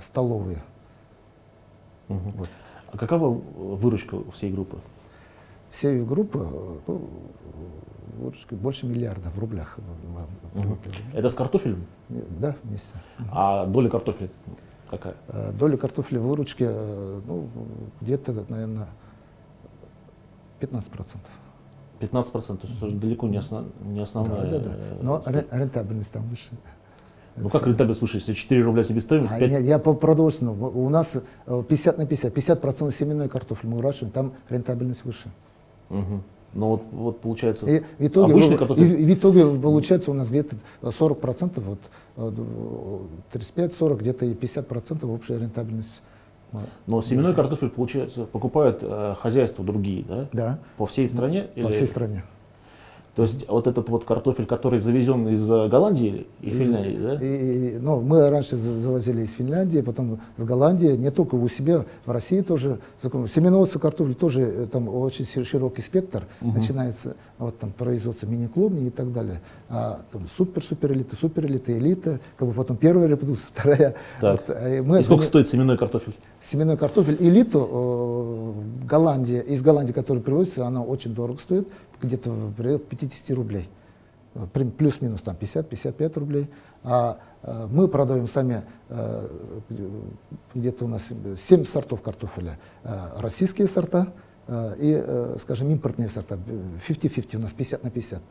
столовые. 0.00 0.62
Угу. 2.08 2.30
Вот. 2.36 2.48
А 2.92 2.98
какова 2.98 3.28
выручка 3.28 4.18
всей 4.32 4.50
группы? 4.50 4.78
Всей 5.70 6.02
группы 6.02 6.48
ну, 6.86 7.10
выручка 8.16 8.54
больше 8.54 8.86
миллиарда 8.86 9.30
в 9.30 9.38
рублях. 9.38 9.76
Угу. 10.54 10.78
Это 11.14 11.28
с 11.28 11.34
картофелем? 11.34 11.84
Да, 12.08 12.56
вместе. 12.62 12.86
А 13.30 13.66
доля 13.66 13.90
картофеля 13.90 14.30
какая? 14.90 15.14
Доля 15.58 15.76
картофеля 15.76 16.20
в 16.20 16.26
выручке 16.26 16.68
ну, 16.68 17.48
где-то, 18.00 18.44
наверное, 18.48 18.88
15 20.60 20.90
процентов. 20.90 21.30
15 22.00 22.32
процентов, 22.32 22.70
это 22.82 22.92
далеко 22.92 23.28
не, 23.28 23.36
основ, 23.36 23.66
не 23.82 24.00
основная. 24.00 24.42
Да, 24.42 24.50
да, 24.50 24.58
да. 24.58 24.70
Э, 24.72 24.98
Но 25.02 25.22
рентабельность 25.50 26.10
там 26.10 26.22
выше. 26.28 26.48
Ну 27.36 27.48
как 27.48 27.66
рентабельность 27.66 28.00
выше, 28.00 28.16
если 28.18 28.32
4 28.32 28.62
рубля 28.62 28.82
себестоимость? 28.82 29.32
5... 29.38 29.42
А, 29.42 29.46
нет, 29.46 29.62
я 29.64 29.78
по 29.78 29.94
продовольственному. 29.94 30.70
У 30.70 30.88
нас 30.88 31.12
50 31.46 31.94
э, 31.94 31.98
на 31.98 32.06
50, 32.06 32.32
50 32.32 32.60
процентов 32.60 32.96
семенной 32.96 33.28
картофель 33.28 33.68
мы 33.68 33.76
выращиваем, 33.76 34.12
там 34.12 34.32
рентабельность 34.48 35.04
выше. 35.04 35.30
Угу. 35.90 36.22
Но 36.54 36.70
вот, 36.70 36.82
вот 36.90 37.20
получается, 37.20 37.66
и 37.66 37.80
в 37.80 38.06
итоге, 38.06 38.32
обычный 38.32 38.58
картофель... 38.58 39.00
И, 39.00 39.04
в 39.04 39.14
итоге 39.14 39.46
получается 39.60 40.10
у 40.10 40.14
нас 40.14 40.28
где-то 40.28 40.56
40 40.82 41.20
процентов, 41.20 41.64
вот, 41.64 41.78
35-40, 43.32 43.98
где-то 43.98 44.26
и 44.26 44.34
50 44.34 44.66
процентов 44.66 45.10
общая 45.10 45.38
рентабельность 45.38 46.02
но 46.86 47.02
семенной 47.02 47.34
картофель, 47.34 47.70
получается, 47.70 48.24
покупают 48.24 48.80
э, 48.82 49.14
хозяйства 49.18 49.64
другие, 49.64 50.04
да? 50.04 50.28
Да. 50.32 50.58
По 50.76 50.86
всей 50.86 51.08
стране? 51.08 51.48
По 51.54 51.60
или... 51.60 51.70
всей 51.70 51.86
стране. 51.86 52.24
То 53.16 53.22
есть 53.22 53.48
вот 53.48 53.66
этот 53.66 53.88
вот 53.88 54.04
картофель, 54.04 54.46
который 54.46 54.78
завезен 54.78 55.26
из 55.28 55.46
Голландии 55.48 56.26
и 56.40 56.50
из, 56.50 56.56
Финляндии, 56.56 56.98
да? 57.02 57.14
И, 57.20 57.78
ну, 57.78 58.00
мы 58.00 58.30
раньше 58.30 58.56
завозили 58.56 59.22
из 59.22 59.32
Финляндии, 59.32 59.80
потом 59.80 60.20
с 60.36 60.42
Голландии, 60.44 60.96
не 60.96 61.10
только 61.10 61.34
у 61.34 61.48
себя, 61.48 61.84
в 62.06 62.10
России 62.10 62.40
тоже. 62.40 62.78
Семеноводство 63.02 63.80
картофеля 63.80 64.14
тоже 64.14 64.42
э, 64.42 64.66
там 64.70 64.88
очень 64.88 65.26
широкий 65.44 65.82
спектр. 65.82 66.24
Угу. 66.40 66.52
Начинается 66.52 67.16
вот 67.38 67.58
там 67.58 67.72
производство 67.72 68.26
мини-клубни 68.26 68.86
и 68.86 68.90
так 68.90 69.12
далее. 69.12 69.40
А 69.68 70.00
там 70.12 70.26
супер-супер 70.36 70.92
элита, 70.92 71.16
супер 71.16 71.46
элита, 71.46 71.76
элита, 71.76 72.20
как 72.36 72.46
бы 72.46 72.54
потом 72.54 72.76
первая 72.76 73.08
репродукция, 73.08 73.48
вторая. 73.54 73.94
Так. 74.20 74.42
Вот, 74.46 74.56
и, 74.56 74.80
мы, 74.80 75.00
и 75.00 75.02
сколько 75.02 75.22
мы, 75.22 75.26
стоит 75.26 75.48
семенной 75.48 75.76
картофель? 75.76 76.14
Семенной 76.48 76.76
картофель 76.76 77.16
элиту 77.18 78.54
э, 78.82 78.86
Голландия, 78.86 79.40
из 79.40 79.62
Голландии, 79.62 79.92
который 79.92 80.22
привозится, 80.22 80.66
она 80.66 80.82
очень 80.82 81.12
дорого 81.12 81.38
стоит, 81.38 81.66
где-то 82.00 82.30
в 82.30 82.54
пределах 82.54 82.82
50 82.84 83.30
рублей. 83.36 83.68
Плюс-минус 84.78 85.22
там 85.22 85.36
50-55 85.36 86.18
рублей. 86.18 86.48
А 86.84 87.18
э, 87.42 87.68
мы 87.70 87.88
продаем 87.88 88.26
сами 88.26 88.62
э, 88.88 89.28
где-то 90.54 90.84
у 90.84 90.88
нас 90.88 91.08
7 91.48 91.64
сортов 91.64 92.00
картофеля. 92.00 92.58
Э, 92.84 93.10
российские 93.16 93.66
сорта 93.66 94.12
э, 94.46 94.76
и, 94.78 95.02
э, 95.04 95.36
скажем, 95.40 95.68
импортные 95.70 96.08
сорта. 96.08 96.38
50-50 96.88 97.36
у 97.36 97.40
нас 97.40 97.50
50 97.50 97.82
на 97.82 97.90
50. 97.90 98.22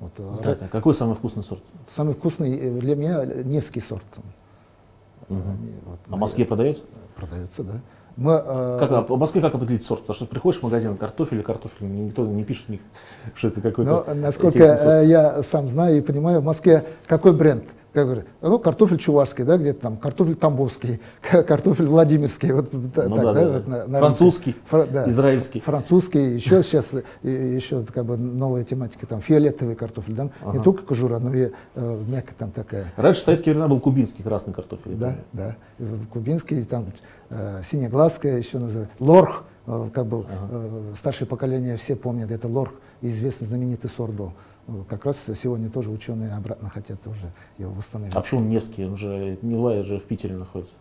Вот. 0.00 0.42
Так, 0.42 0.62
а 0.62 0.68
какой 0.68 0.94
самый 0.94 1.14
вкусный 1.14 1.42
сорт? 1.42 1.62
Самый 1.94 2.14
вкусный 2.14 2.56
э, 2.56 2.80
для 2.80 2.96
меня 2.96 3.24
Невский 3.24 3.80
сорт. 3.80 4.04
Угу. 5.28 5.38
Вот, 5.84 5.98
а 6.08 6.16
в 6.16 6.18
Москве 6.18 6.44
продается? 6.44 6.82
Продается, 7.14 7.62
да. 7.62 7.80
Мы, 8.16 8.42
э... 8.44 8.76
как, 8.80 9.08
в 9.08 9.16
Москве 9.16 9.40
как 9.40 9.54
определить 9.54 9.84
сорт? 9.84 10.02
Потому 10.02 10.14
что 10.14 10.26
приходишь 10.26 10.60
в 10.60 10.62
магазин, 10.62 10.96
картофель 10.96 11.38
или 11.38 11.42
картофель, 11.42 11.86
никто 11.86 12.26
не 12.26 12.44
пишет, 12.44 12.66
что 13.34 13.48
это 13.48 13.60
какой-то 13.60 14.04
Ну, 14.06 14.14
насколько 14.14 14.58
я 15.02 15.42
сам 15.42 15.66
знаю 15.66 15.98
и 15.98 16.00
понимаю, 16.00 16.40
в 16.40 16.44
Москве 16.44 16.84
какой 17.06 17.32
бренд? 17.32 17.64
как 17.92 18.06
говорят, 18.06 18.24
ну, 18.40 18.58
картофель 18.58 18.96
чувашский, 18.96 19.44
да, 19.44 19.58
где-то 19.58 19.80
там, 19.80 19.96
картофель 19.98 20.34
тамбовский, 20.34 21.00
картофель 21.20 21.86
владимирский, 21.86 22.52
вот 22.52 22.72
ну, 22.72 22.88
так, 22.88 23.08
да, 23.08 23.16
да, 23.16 23.32
да. 23.34 23.48
Вот, 23.48 23.66
на, 23.68 23.86
на 23.86 23.98
французский, 23.98 24.56
Фра, 24.66 24.86
да, 24.90 25.08
израильский. 25.08 25.60
Французский, 25.60 26.34
еще 26.34 26.62
сейчас, 26.62 26.94
еще 27.22 27.84
как 27.92 28.06
бы 28.06 28.16
новая 28.16 28.64
тематика, 28.64 29.06
там, 29.06 29.20
фиолетовый 29.20 29.74
картофель, 29.74 30.14
да, 30.14 30.30
ага. 30.40 30.56
не 30.56 30.64
только 30.64 30.84
кожура, 30.84 31.18
но 31.18 31.34
и 31.34 31.50
э, 31.74 32.02
мягкая 32.08 32.34
там 32.38 32.50
такая. 32.50 32.86
Раньше 32.96 33.20
в 33.20 33.24
советские 33.24 33.52
времена 33.52 33.68
был 33.68 33.78
кубинский 33.78 34.24
красный 34.24 34.54
картофель. 34.54 34.94
Да, 34.94 35.16
да, 35.32 35.56
кубинский, 36.12 36.64
там, 36.64 36.86
э, 37.32 37.60
синеглазская 37.62 38.36
еще 38.36 38.58
называют, 38.58 38.90
лорх, 38.98 39.44
э, 39.66 39.90
как 39.92 40.06
бы 40.06 40.20
ага. 40.20 40.48
э, 40.50 40.92
старшее 40.96 41.26
поколение 41.26 41.76
все 41.76 41.96
помнят, 41.96 42.30
это 42.30 42.46
лорх, 42.46 42.72
известный 43.00 43.46
знаменитый 43.46 43.90
сорт 43.90 44.12
был. 44.12 44.32
Как 44.88 45.04
раз 45.04 45.16
сегодня 45.42 45.68
тоже 45.70 45.90
ученые 45.90 46.34
обратно 46.34 46.70
хотят 46.70 47.02
тоже 47.02 47.32
его 47.58 47.72
восстановить. 47.72 48.14
А 48.14 48.20
почему 48.20 48.42
Невский? 48.42 48.86
Он 48.86 48.96
же, 48.96 49.36
Невлай 49.42 49.82
же 49.82 49.98
в 49.98 50.04
Питере 50.04 50.36
находится. 50.36 50.74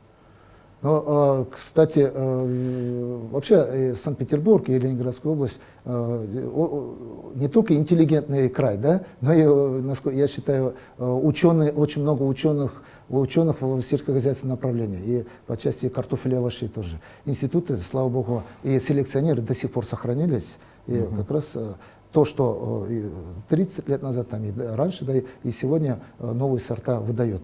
Ну, 0.84 1.04
а, 1.06 1.46
кстати, 1.46 2.10
э, 2.12 3.20
вообще 3.32 3.94
Санкт-Петербург 3.94 4.68
и 4.68 4.80
Ленинградская 4.80 5.32
область 5.32 5.60
э, 5.86 6.26
не 7.36 7.48
только 7.48 7.76
интеллигентный 7.76 8.50
край, 8.50 8.78
да, 8.78 9.04
но 9.20 9.34
и, 9.34 10.16
я 10.16 10.28
считаю, 10.28 10.74
ученые, 10.98 11.72
очень 11.72 12.02
много 12.02 12.24
ученых, 12.24 12.82
ученых 13.20 13.62
в 13.62 13.82
сельскохозяйственном 13.82 14.56
направлении, 14.56 15.00
и 15.04 15.26
по 15.48 15.58
части 15.58 15.90
картофеля 15.90 16.36
и 16.36 16.38
овощей 16.38 16.70
тоже. 16.70 17.00
Институты, 17.26 17.78
слава 17.78 18.10
богу, 18.10 18.44
и 18.64 18.80
селекционеры 18.80 19.42
до 19.42 19.54
сих 19.54 19.72
пор 19.72 19.86
сохранились, 19.86 20.58
и 20.88 21.00
угу. 21.00 21.18
как 21.18 21.32
раз 21.32 21.46
э, 21.56 21.74
то, 22.12 22.26
что 22.26 22.88
30 23.50 23.88
лет 23.90 24.02
назад, 24.02 24.30
там, 24.30 24.44
и 24.44 24.52
раньше, 24.52 25.06
да, 25.06 25.18
и 25.18 25.50
сегодня 25.50 26.00
э, 26.20 26.32
новые 26.32 26.60
сорта 26.60 27.00
выдает. 27.00 27.42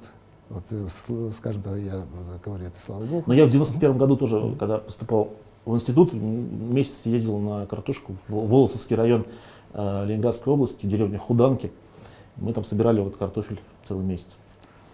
Вот, 0.49 0.63
э, 0.71 1.29
скажем, 1.37 1.61
да, 1.63 1.75
я 1.75 2.03
говорю, 2.43 2.65
это 2.65 2.79
слава 2.83 3.03
богу. 3.05 3.23
Но 3.25 3.33
я 3.33 3.45
в 3.45 3.49
91 3.49 3.97
году 3.97 4.17
тоже, 4.17 4.55
когда 4.57 4.77
поступал 4.77 5.33
в 5.65 5.73
институт, 5.73 6.13
месяц 6.13 7.05
ездил 7.05 7.37
на 7.39 7.65
картошку 7.65 8.15
в 8.27 8.47
Волосовский 8.47 8.95
район 8.95 9.25
э, 9.73 10.05
Ленинградской 10.05 10.53
области, 10.53 10.85
деревня 10.85 11.17
Худанки. 11.17 11.71
Мы 12.37 12.53
там 12.53 12.63
собирали 12.63 13.01
вот 13.01 13.17
картофель 13.17 13.59
целый 13.83 14.05
месяц. 14.05 14.37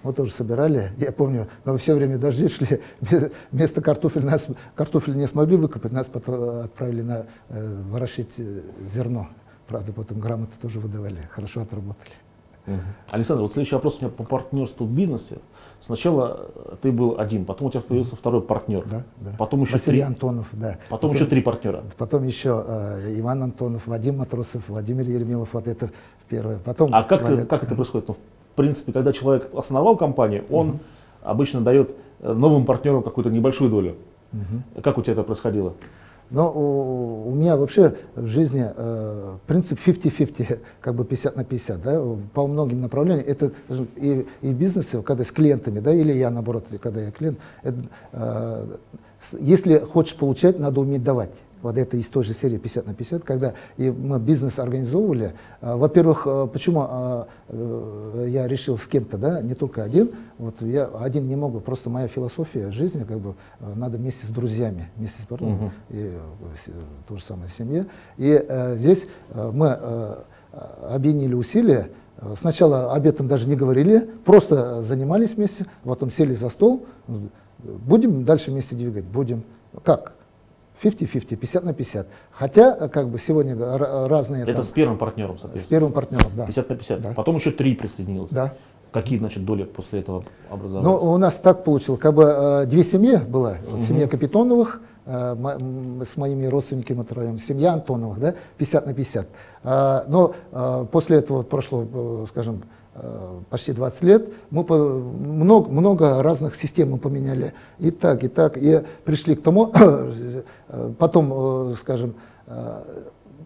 Мы 0.04 0.14
тоже 0.14 0.32
собирали, 0.32 0.92
я 0.98 1.12
помню, 1.12 1.48
но 1.64 1.78
все 1.78 1.96
время 1.96 2.18
дожди 2.18 2.48
шли, 2.48 2.82
вместо 3.52 3.82
картофеля 3.82 4.26
нас, 4.26 4.48
картофель 4.76 5.16
не 5.16 5.26
смогли 5.28 5.56
выкопать, 5.56 5.92
нас 5.92 6.08
отправили 6.08 7.02
на 7.02 7.26
э, 7.50 7.82
ворошить 7.90 8.34
зерно. 8.94 9.30
Правда, 9.68 9.94
потом 9.94 10.20
грамоты 10.20 10.54
тоже 10.62 10.80
выдавали, 10.80 11.30
хорошо 11.32 11.62
отработали. 11.62 12.12
Угу. 12.68 12.78
Александр, 13.12 13.42
вот 13.42 13.54
следующий 13.54 13.76
вопрос 13.76 13.98
у 14.00 14.06
меня 14.06 14.14
по 14.16 14.24
партнерству 14.24 14.86
в 14.86 14.92
бизнесе. 14.92 15.38
Сначала 15.80 16.48
ты 16.82 16.92
был 16.92 17.20
один, 17.20 17.44
потом 17.44 17.68
у 17.68 17.70
тебя 17.70 17.82
появился 17.82 18.16
второй 18.16 18.42
партнер, 18.42 18.84
да, 18.86 19.04
да. 19.18 19.32
потом 19.38 19.62
еще 19.62 19.74
Василий 19.74 19.98
три. 19.98 20.02
Антонов, 20.02 20.48
да. 20.54 20.78
Потом, 20.90 20.90
потом 20.90 21.12
еще 21.12 21.26
три 21.26 21.42
партнера. 21.42 21.84
Потом 21.98 22.24
еще 22.24 22.64
э, 22.66 23.16
Иван 23.18 23.44
Антонов, 23.44 23.86
Вадим 23.86 24.20
Матросов, 24.20 24.64
Владимир 24.70 25.08
Еремилов, 25.08 25.50
вот 25.54 25.68
это 25.68 25.92
первое. 26.30 26.58
Потом. 26.58 26.94
А 26.94 27.04
как, 27.04 27.26
ты, 27.26 27.46
как 27.46 27.64
это 27.64 27.76
происходит? 27.76 28.08
Ну, 28.08 28.16
в 28.54 28.56
принципе, 28.56 28.92
когда 28.92 29.12
человек 29.12 29.50
основал 29.56 29.98
компанию, 29.98 30.46
он 30.52 30.70
угу. 30.70 30.80
обычно 31.24 31.62
дает 31.62 31.96
э, 32.20 32.34
новым 32.34 32.66
партнерам 32.66 33.02
какую-то 33.02 33.32
небольшую 33.32 33.72
долю. 33.72 33.96
Угу. 34.32 34.82
Как 34.84 34.98
у 35.00 35.02
тебя 35.02 35.14
это 35.14 35.24
происходило? 35.24 35.74
Но 36.30 36.52
у, 36.52 37.30
у 37.30 37.36
меня 37.36 37.58
вообще 37.58 37.96
в 38.16 38.28
жизни 38.28 38.66
э, 38.76 39.38
принцип 39.48 39.80
50-50, 39.84 40.60
как 40.82 40.94
бы 40.94 41.04
50 41.04 41.36
на 41.36 41.44
50, 41.44 41.82
да, 41.82 42.02
по 42.34 42.46
многим 42.46 42.82
направлениям. 42.82 43.26
Это 43.28 43.52
и, 43.96 44.26
и 44.42 44.50
в 44.50 44.56
бизнесе, 44.56 45.02
когда 45.02 45.24
с 45.24 45.32
клиентами, 45.32 45.80
да, 45.80 45.92
или 45.92 46.14
я 46.14 46.30
наоборот, 46.30 46.66
когда 46.80 47.02
я 47.02 47.12
клиент, 47.12 47.40
это, 47.64 47.78
э, 48.12 48.68
если 49.40 49.80
хочешь 49.80 50.16
получать, 50.16 50.60
надо 50.60 50.80
уметь 50.80 51.04
давать 51.04 51.32
вот 51.64 51.78
это 51.78 51.98
из 51.98 52.08
той 52.08 52.24
же 52.24 52.34
серии 52.34 52.58
50 52.58 52.86
на 52.86 52.94
50, 52.94 53.24
когда 53.24 53.54
и 53.78 53.90
мы 53.90 54.20
бизнес 54.20 54.60
организовывали. 54.60 55.34
А, 55.62 55.78
во-первых, 55.78 56.24
а, 56.26 56.46
почему 56.46 56.86
а, 56.88 57.28
э, 57.48 58.28
я 58.30 58.48
решил 58.48 58.78
с 58.78 58.86
кем-то, 58.86 59.18
да, 59.18 59.42
не 59.42 59.56
только 59.56 59.84
один, 59.84 60.12
вот 60.38 60.62
я 60.62 60.86
один 60.86 61.28
не 61.28 61.36
могу, 61.36 61.62
просто 61.62 61.90
моя 61.90 62.08
философия 62.08 62.70
жизни, 62.72 63.04
как 63.04 63.20
бы, 63.20 63.36
надо 63.76 63.98
вместе 63.98 64.28
с 64.28 64.30
друзьями, 64.30 64.90
вместе 64.98 65.22
с 65.22 65.26
партнером, 65.26 65.66
угу. 65.66 65.72
и 65.90 66.12
э, 66.12 66.72
то 67.08 67.16
же 67.16 67.24
самое 67.24 67.50
семье. 67.50 67.88
И 68.18 68.46
э, 68.48 68.76
здесь 68.76 69.08
мы 69.34 69.78
э, 69.80 70.16
объединили 70.90 71.34
усилия, 71.34 71.90
Сначала 72.36 72.94
об 72.94 73.06
этом 73.06 73.28
даже 73.28 73.50
не 73.50 73.56
говорили, 73.56 74.10
просто 74.24 74.82
занимались 74.82 75.34
вместе, 75.34 75.66
потом 75.84 76.10
сели 76.10 76.32
за 76.32 76.48
стол. 76.48 76.86
Будем 77.58 78.24
дальше 78.24 78.52
вместе 78.52 78.76
двигать? 78.76 79.04
Будем. 79.04 79.44
Как? 79.84 80.14
50-50, 80.84 81.36
50 81.36 81.64
на 81.64 81.74
50. 81.74 82.08
Хотя, 82.32 82.78
э, 82.80 82.90
как 82.90 83.10
бы 83.10 83.18
сегодня 83.18 83.56
разные... 84.08 84.44
Это 84.44 84.54
там, 84.54 84.64
с 84.64 84.72
первым 84.72 84.98
партнером, 84.98 85.38
соответственно? 85.38 85.68
С 85.68 85.70
первым 85.70 85.92
партнером, 85.94 86.32
да. 86.36 86.46
50 86.46 86.70
на 86.70 86.76
50. 86.76 87.02
Да. 87.02 87.14
Потом 87.14 87.36
еще 87.36 87.52
три 87.52 87.76
присоединилось. 87.76 88.30
Да. 88.30 88.54
Какие, 88.92 89.18
значит, 89.18 89.44
доли 89.44 89.64
после 89.64 90.02
этого 90.02 90.24
образовались? 90.52 90.86
Ну, 90.86 91.14
у 91.14 91.18
нас 91.18 91.34
так 91.36 91.64
получилось, 91.64 92.00
как 92.00 92.14
бы 92.14 92.24
э, 92.24 92.66
две 92.68 92.84
семьи 92.84 93.18
было. 93.18 93.58
Вот, 93.66 93.80
угу. 93.80 93.82
Семья 93.82 94.08
Капитоновых, 94.08 94.82
э, 95.06 96.04
с 96.12 96.18
моими 96.18 96.46
родственниками 96.46 96.98
мы 96.98 97.06
троем, 97.06 97.38
семья 97.40 97.74
Антоновых, 97.74 98.20
да, 98.20 98.36
50 98.58 98.86
на 98.86 98.94
50. 98.94 99.28
Э, 99.64 100.04
но 100.08 100.36
э, 100.52 100.86
после 100.92 101.18
этого 101.18 101.42
прошло, 101.42 101.88
э, 101.92 102.26
скажем, 102.30 102.64
Э, 102.64 102.83
почти 103.50 103.74
20 103.74 104.04
лет, 104.04 104.30
мы 104.52 104.64
много, 104.64 105.70
много 105.70 106.24
разных 106.24 106.56
систем 106.56 106.92
мы 106.92 106.98
поменяли. 106.98 107.54
И 107.80 107.92
так, 107.92 108.24
и 108.24 108.28
так, 108.28 108.58
и 108.58 108.84
пришли 109.04 109.36
к 109.36 109.42
тому, 109.42 109.72
э, 109.76 110.44
потом, 110.98 111.72
э, 111.72 111.76
скажем, 111.80 112.16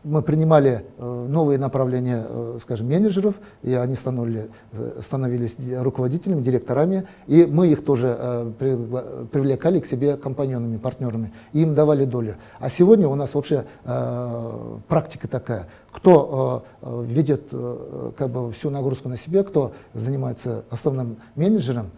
мы 0.08 0.22
принимали 0.22 0.86
э, 0.98 1.26
новые 1.30 1.60
направления, 1.60 2.26
э, 2.28 2.58
скажем, 2.62 2.88
менеджеров, 2.88 3.36
и 3.62 3.74
они 3.74 3.96
становились, 3.96 4.46
э, 4.72 5.00
становились 5.02 5.56
руководителями, 5.80 6.42
директорами, 6.42 7.08
и 7.28 7.46
мы 7.46 7.68
их 7.68 7.84
тоже 7.84 8.54
привлекали 8.58 9.80
к 9.80 9.86
себе 9.86 10.18
компаньонами, 10.18 10.78
партнерами, 10.78 11.34
и 11.52 11.62
им 11.62 11.76
давали 11.76 12.06
долю. 12.06 12.36
А 12.60 12.70
сегодня 12.70 13.08
у 13.08 13.16
нас 13.16 13.34
вообще 13.34 13.66
практика 14.88 15.28
такая, 15.28 15.68
кто 15.92 16.64
ведет 16.82 17.44
как 18.18 18.30
бы 18.30 18.52
всю 18.52 18.70
нагрузку 18.70 19.10
на 19.10 19.16
себе, 19.16 19.44
кто 19.44 19.74
занимается 19.94 20.64
основным 20.70 21.18
менеджером, 21.36 21.92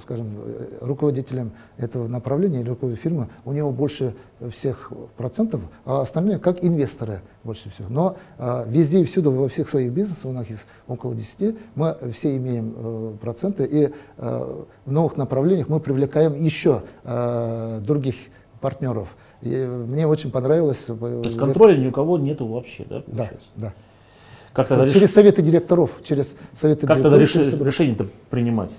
скажем, 0.00 0.26
руководителем 0.80 1.52
этого 1.76 2.08
направления 2.08 2.60
или 2.60 2.68
руководителем 2.68 3.02
фирмы, 3.02 3.28
у 3.44 3.52
него 3.52 3.70
больше 3.70 4.14
всех 4.50 4.92
процентов, 5.16 5.60
а 5.84 6.00
остальные 6.00 6.38
как 6.38 6.64
инвесторы 6.64 7.20
больше 7.42 7.70
всего. 7.70 7.88
Но 7.88 8.16
а, 8.38 8.64
везде 8.66 9.00
и 9.00 9.04
всюду, 9.04 9.30
во 9.30 9.48
всех 9.48 9.68
своих 9.68 9.92
бизнесах, 9.92 10.24
у 10.24 10.32
нас 10.32 10.46
есть 10.48 10.64
около 10.88 11.14
10, 11.14 11.56
мы 11.74 11.96
все 12.12 12.36
имеем 12.36 12.74
э, 12.76 13.12
проценты, 13.20 13.64
и 13.64 13.92
э, 14.16 14.62
в 14.84 14.92
новых 14.92 15.16
направлениях 15.16 15.68
мы 15.68 15.80
привлекаем 15.80 16.34
еще 16.34 16.82
э, 17.04 17.80
других 17.84 18.16
партнеров. 18.60 19.16
И 19.42 19.48
мне 19.48 20.06
очень 20.06 20.30
понравилось. 20.30 20.78
То 20.86 21.20
есть 21.24 21.38
контроля 21.38 21.76
ни 21.76 21.88
у 21.88 21.92
кого 21.92 22.18
нету 22.18 22.46
вообще, 22.46 22.86
да, 22.88 23.00
получается? 23.00 23.48
Да, 23.56 23.66
да. 23.66 23.72
Как 24.54 24.68
тогда 24.68 24.88
через 24.88 25.02
реш... 25.02 25.10
советы 25.10 25.42
директоров, 25.42 25.90
через 26.02 26.34
советы 26.58 26.86
как 26.86 26.98
директоров. 26.98 27.02
Как 27.02 27.02
тогда 27.02 27.18
реш... 27.18 27.34
решение-то 27.66 28.06
принимать? 28.30 28.74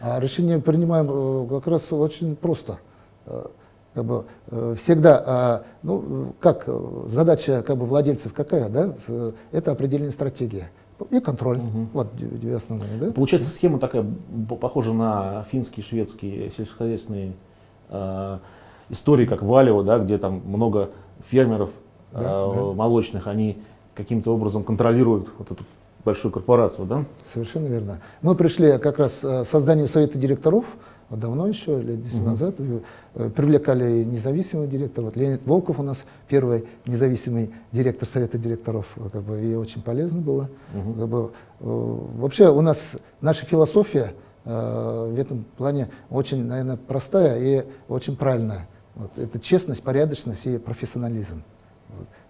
А 0.00 0.18
решение 0.18 0.58
принимаем 0.60 1.08
э, 1.10 1.46
как 1.48 1.66
раз 1.66 1.92
очень 1.92 2.36
просто. 2.36 2.78
Э, 3.26 3.46
как 3.92 4.04
бы, 4.04 4.24
э, 4.50 4.74
всегда, 4.78 5.22
а, 5.26 5.62
ну, 5.82 6.32
как 6.38 6.68
задача 7.06 7.62
как 7.66 7.76
бы, 7.76 7.86
владельцев 7.86 8.32
какая, 8.32 8.68
да, 8.68 8.94
это 9.50 9.72
определение 9.72 10.10
стратегии 10.10 10.68
и 11.10 11.20
контроль. 11.20 11.58
Угу. 11.58 11.86
Вот 11.92 12.14
две 12.14 12.54
основные. 12.54 12.88
Да? 13.00 13.10
Получается, 13.12 13.48
схема 13.50 13.78
такая 13.78 14.06
похожа 14.60 14.92
на 14.92 15.44
финские, 15.50 15.84
шведские 15.84 16.50
сельскохозяйственные 16.50 17.32
э, 17.88 18.38
истории, 18.90 19.26
как 19.26 19.42
Валево, 19.42 19.82
да, 19.82 19.98
где 19.98 20.18
там 20.18 20.42
много 20.44 20.90
фермеров 21.28 21.70
да, 22.12 22.20
э, 22.20 22.22
да. 22.22 22.62
молочных, 22.74 23.26
они 23.26 23.58
каким-то 24.00 24.34
образом 24.34 24.64
контролируют 24.64 25.30
вот 25.38 25.50
эту 25.50 25.64
большую 26.04 26.32
корпорацию, 26.32 26.86
да? 26.86 27.04
Совершенно 27.32 27.66
верно. 27.66 28.00
Мы 28.22 28.34
пришли 28.34 28.78
как 28.78 28.98
раз 28.98 29.12
к 29.20 29.24
э, 29.24 29.44
созданию 29.44 29.86
совета 29.86 30.18
директоров, 30.18 30.64
давно 31.10 31.46
еще, 31.46 31.80
лет 31.80 32.02
10 32.02 32.16
угу. 32.16 32.24
назад, 32.24 32.54
э, 32.58 33.30
привлекали 33.30 34.04
независимого 34.04 34.66
директора. 34.66 35.06
Вот 35.06 35.16
Леонид 35.16 35.46
Волков 35.46 35.78
у 35.78 35.82
нас 35.82 35.98
первый 36.28 36.66
независимый 36.86 37.50
директор 37.72 38.08
совета 38.08 38.38
директоров, 38.38 38.86
как 39.12 39.22
бы, 39.22 39.44
и 39.44 39.54
очень 39.54 39.82
полезно 39.82 40.20
было. 40.20 40.48
Угу. 40.74 40.92
Как 40.94 41.08
бы, 41.08 41.18
э, 41.18 41.28
вообще 41.60 42.50
у 42.50 42.60
нас 42.60 42.96
наша 43.20 43.44
философия 43.44 44.14
в 44.42 45.20
этом 45.20 45.44
плане 45.58 45.90
очень, 46.08 46.46
наверное, 46.46 46.78
простая 46.78 47.38
и 47.38 47.66
очень 47.88 48.16
правильная. 48.16 48.68
Вот, 48.94 49.10
это 49.18 49.38
честность, 49.38 49.82
порядочность 49.82 50.46
и 50.46 50.56
профессионализм. 50.56 51.42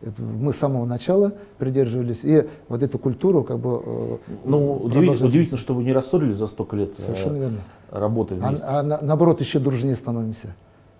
Это 0.02 0.22
мы 0.22 0.52
с 0.52 0.56
самого 0.56 0.86
начала 0.86 1.32
придерживались. 1.58 2.20
И 2.22 2.46
вот 2.68 2.82
эту 2.82 2.98
культуру 2.98 3.44
как 3.44 3.58
бы... 3.58 3.82
Э, 3.84 4.16
ну, 4.44 4.76
удивительно, 4.76 5.26
удивительно, 5.26 5.58
что 5.58 5.74
вы 5.74 5.84
не 5.84 5.92
рассорились 5.92 6.36
за 6.36 6.46
столько 6.46 6.76
лет 6.76 6.92
э, 6.98 7.02
Совершенно 7.02 7.36
верно. 7.36 7.58
работы 7.90 8.34
а, 8.40 8.48
вместе. 8.48 8.64
А, 8.66 8.78
а 8.80 8.82
наоборот, 8.82 9.40
еще 9.40 9.58
дружнее 9.58 9.94
становимся. 9.94 10.54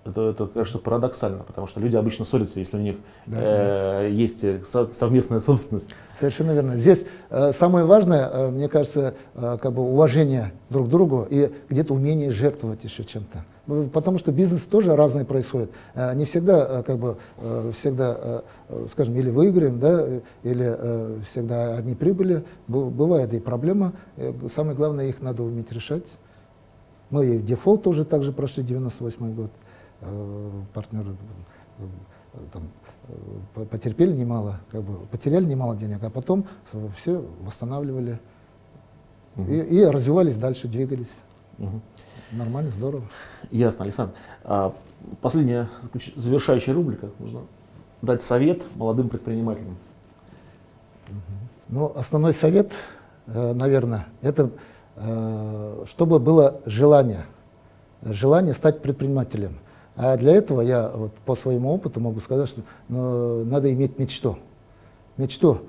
Это, 0.05 0.31
это, 0.31 0.47
конечно, 0.47 0.81
парадоксально, 0.81 1.43
потому 1.47 1.67
что 1.67 1.79
люди 1.79 1.95
обычно 1.95 2.25
ссорятся, 2.25 2.59
если 2.59 2.79
у 2.79 2.81
них 2.81 2.97
да, 3.27 3.37
э, 3.39 3.41
да. 3.41 4.03
есть 4.07 4.45
совместная 4.95 5.41
собственность. 5.41 5.91
Совершенно 6.19 6.53
верно. 6.53 6.75
Здесь 6.75 7.05
э, 7.29 7.51
самое 7.51 7.85
важное, 7.85 8.29
э, 8.29 8.51
мне 8.51 8.69
кажется, 8.69 9.15
э, 9.35 9.59
как 9.61 9.73
бы 9.73 9.83
уважение 9.83 10.53
друг 10.71 10.87
к 10.87 10.91
другу 10.91 11.27
и 11.29 11.53
где-то 11.69 11.93
умение 11.93 12.31
жертвовать 12.31 12.83
еще 12.83 13.05
чем-то. 13.05 13.45
Потому 13.67 14.19
что 14.19 14.33
бизнес 14.33 14.63
тоже 14.63 14.97
разный 14.97 15.25
происходит. 15.25 15.71
Э, 15.95 16.15
не 16.15 16.25
всегда, 16.25 16.81
э, 16.81 16.83
как 16.83 16.99
бы, 16.99 17.17
э, 17.39 17.71
всегда, 17.79 18.43
скажем, 18.91 19.15
или 19.17 19.31
выиграем, 19.31 19.79
да, 19.79 20.07
или 20.43 21.23
всегда 21.25 21.77
одни 21.77 21.95
прибыли. 21.95 22.45
Бывает 22.69 23.33
и 23.35 23.39
проблема. 23.39 23.93
Самое 24.55 24.77
главное, 24.77 25.07
их 25.07 25.21
надо 25.21 25.43
уметь 25.43 25.71
решать. 25.73 26.05
Мы 27.11 27.27
и 27.27 27.39
дефолт 27.39 27.83
тоже 27.83 28.05
также 28.05 28.33
прошли, 28.33 28.63
98 28.63 29.35
год. 29.35 29.51
Партнеры 30.73 31.17
там, 32.53 32.63
потерпели 33.67 34.13
немало, 34.13 34.61
как 34.71 34.83
бы, 34.83 35.07
потеряли 35.07 35.45
немало 35.45 35.77
денег, 35.77 36.03
а 36.03 36.11
потом 36.11 36.47
все 36.97 37.25
восстанавливали. 37.43 38.19
Угу. 39.37 39.51
И, 39.51 39.59
и 39.59 39.85
развивались 39.85 40.37
дальше, 40.37 40.69
двигались. 40.69 41.15
Угу. 41.59 41.81
Нормально, 42.33 42.71
здорово. 42.71 43.03
Ясно, 43.51 43.85
Александр. 43.85 44.15
А, 44.45 44.73
последняя 45.21 45.69
завершающая 46.15 46.73
рубрика. 46.73 47.09
Нужно 47.19 47.41
дать 48.03 48.23
совет 48.23 48.63
молодым 48.77 49.09
предпринимателям. 49.09 49.77
Ну, 51.69 51.93
основной 51.95 52.33
совет, 52.33 52.71
э, 53.27 53.53
наверное, 53.53 54.07
это 54.23 54.51
э, 54.97 55.85
чтобы 55.89 56.19
было 56.19 56.61
желание, 56.67 57.27
желание 58.03 58.55
стать 58.55 58.81
предпринимателем. 58.81 59.59
А 59.97 60.17
для 60.17 60.35
этого 60.35 60.61
я 60.61 60.89
вот, 60.89 61.13
по 61.27 61.35
своему 61.35 61.73
опыту 61.73 62.01
могу 62.01 62.21
сказать, 62.21 62.49
что 62.49 62.63
ну, 62.89 63.45
надо 63.45 63.73
иметь 63.73 63.99
мечту. 63.99 64.39
Мечту. 65.17 65.63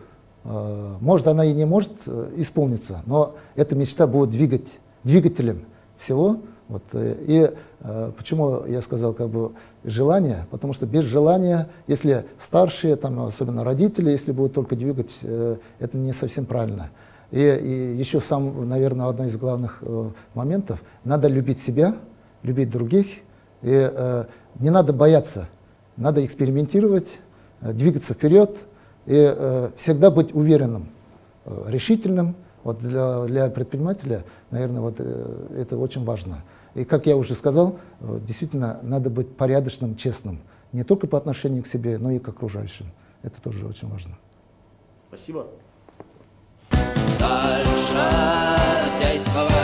Э, 0.43 0.95
может, 1.01 1.27
она 1.27 1.43
и 1.43 1.53
не 1.53 1.65
может 1.65 1.91
исполниться, 2.35 3.01
но 3.07 3.35
эта 3.55 3.75
мечта 3.75 4.05
будет 4.05 4.29
двигать, 4.29 4.67
двигателем 5.03 5.65
всего. 5.97 6.39
Вот, 6.71 6.83
э, 6.93 7.15
и 7.27 7.51
э, 7.81 8.11
почему 8.15 8.65
я 8.65 8.79
сказал 8.79 9.11
как 9.11 9.27
бы 9.27 9.51
желание? 9.83 10.47
Потому 10.51 10.71
что 10.71 10.85
без 10.85 11.03
желания, 11.03 11.67
если 11.85 12.25
старшие, 12.39 12.95
там, 12.95 13.19
особенно 13.19 13.65
родители, 13.65 14.09
если 14.09 14.31
будут 14.31 14.53
только 14.53 14.77
двигать, 14.77 15.11
э, 15.21 15.57
это 15.79 15.97
не 15.97 16.13
совсем 16.13 16.45
правильно. 16.45 16.89
И, 17.29 17.39
и 17.39 17.97
еще 17.97 18.21
сам, 18.21 18.69
наверное, 18.69 19.07
одно 19.07 19.25
из 19.25 19.35
главных 19.35 19.79
э, 19.81 20.09
моментов, 20.33 20.81
надо 21.03 21.27
любить 21.27 21.61
себя, 21.61 21.97
любить 22.41 22.69
других, 22.69 23.07
и 23.63 23.89
э, 23.91 24.25
не 24.57 24.69
надо 24.69 24.93
бояться, 24.93 25.49
надо 25.97 26.25
экспериментировать, 26.25 27.09
э, 27.59 27.73
двигаться 27.73 28.13
вперед 28.13 28.55
и 29.07 29.15
э, 29.17 29.71
всегда 29.75 30.09
быть 30.09 30.33
уверенным, 30.33 30.87
э, 31.43 31.65
решительным. 31.67 32.35
Вот 32.63 32.79
для, 32.79 33.23
для 33.23 33.49
предпринимателя, 33.49 34.23
наверное, 34.51 34.79
вот, 34.79 34.95
э, 34.99 35.57
это 35.57 35.77
очень 35.77 36.05
важно. 36.05 36.43
И 36.73 36.85
как 36.85 37.05
я 37.05 37.17
уже 37.17 37.33
сказал, 37.33 37.79
э, 37.99 38.19
действительно 38.25 38.79
надо 38.81 39.09
быть 39.09 39.35
порядочным, 39.35 39.95
честным, 39.95 40.39
не 40.71 40.83
только 40.83 41.07
по 41.07 41.17
отношению 41.17 41.63
к 41.63 41.67
себе, 41.67 41.97
но 41.97 42.11
и 42.11 42.19
к 42.19 42.27
окружающим. 42.27 42.91
Это 43.23 43.41
тоже 43.41 43.65
очень 43.65 43.89
важно. 43.89 44.17
Спасибо. 45.09 45.47
Дальше 47.19 48.01
действовать. 49.01 49.60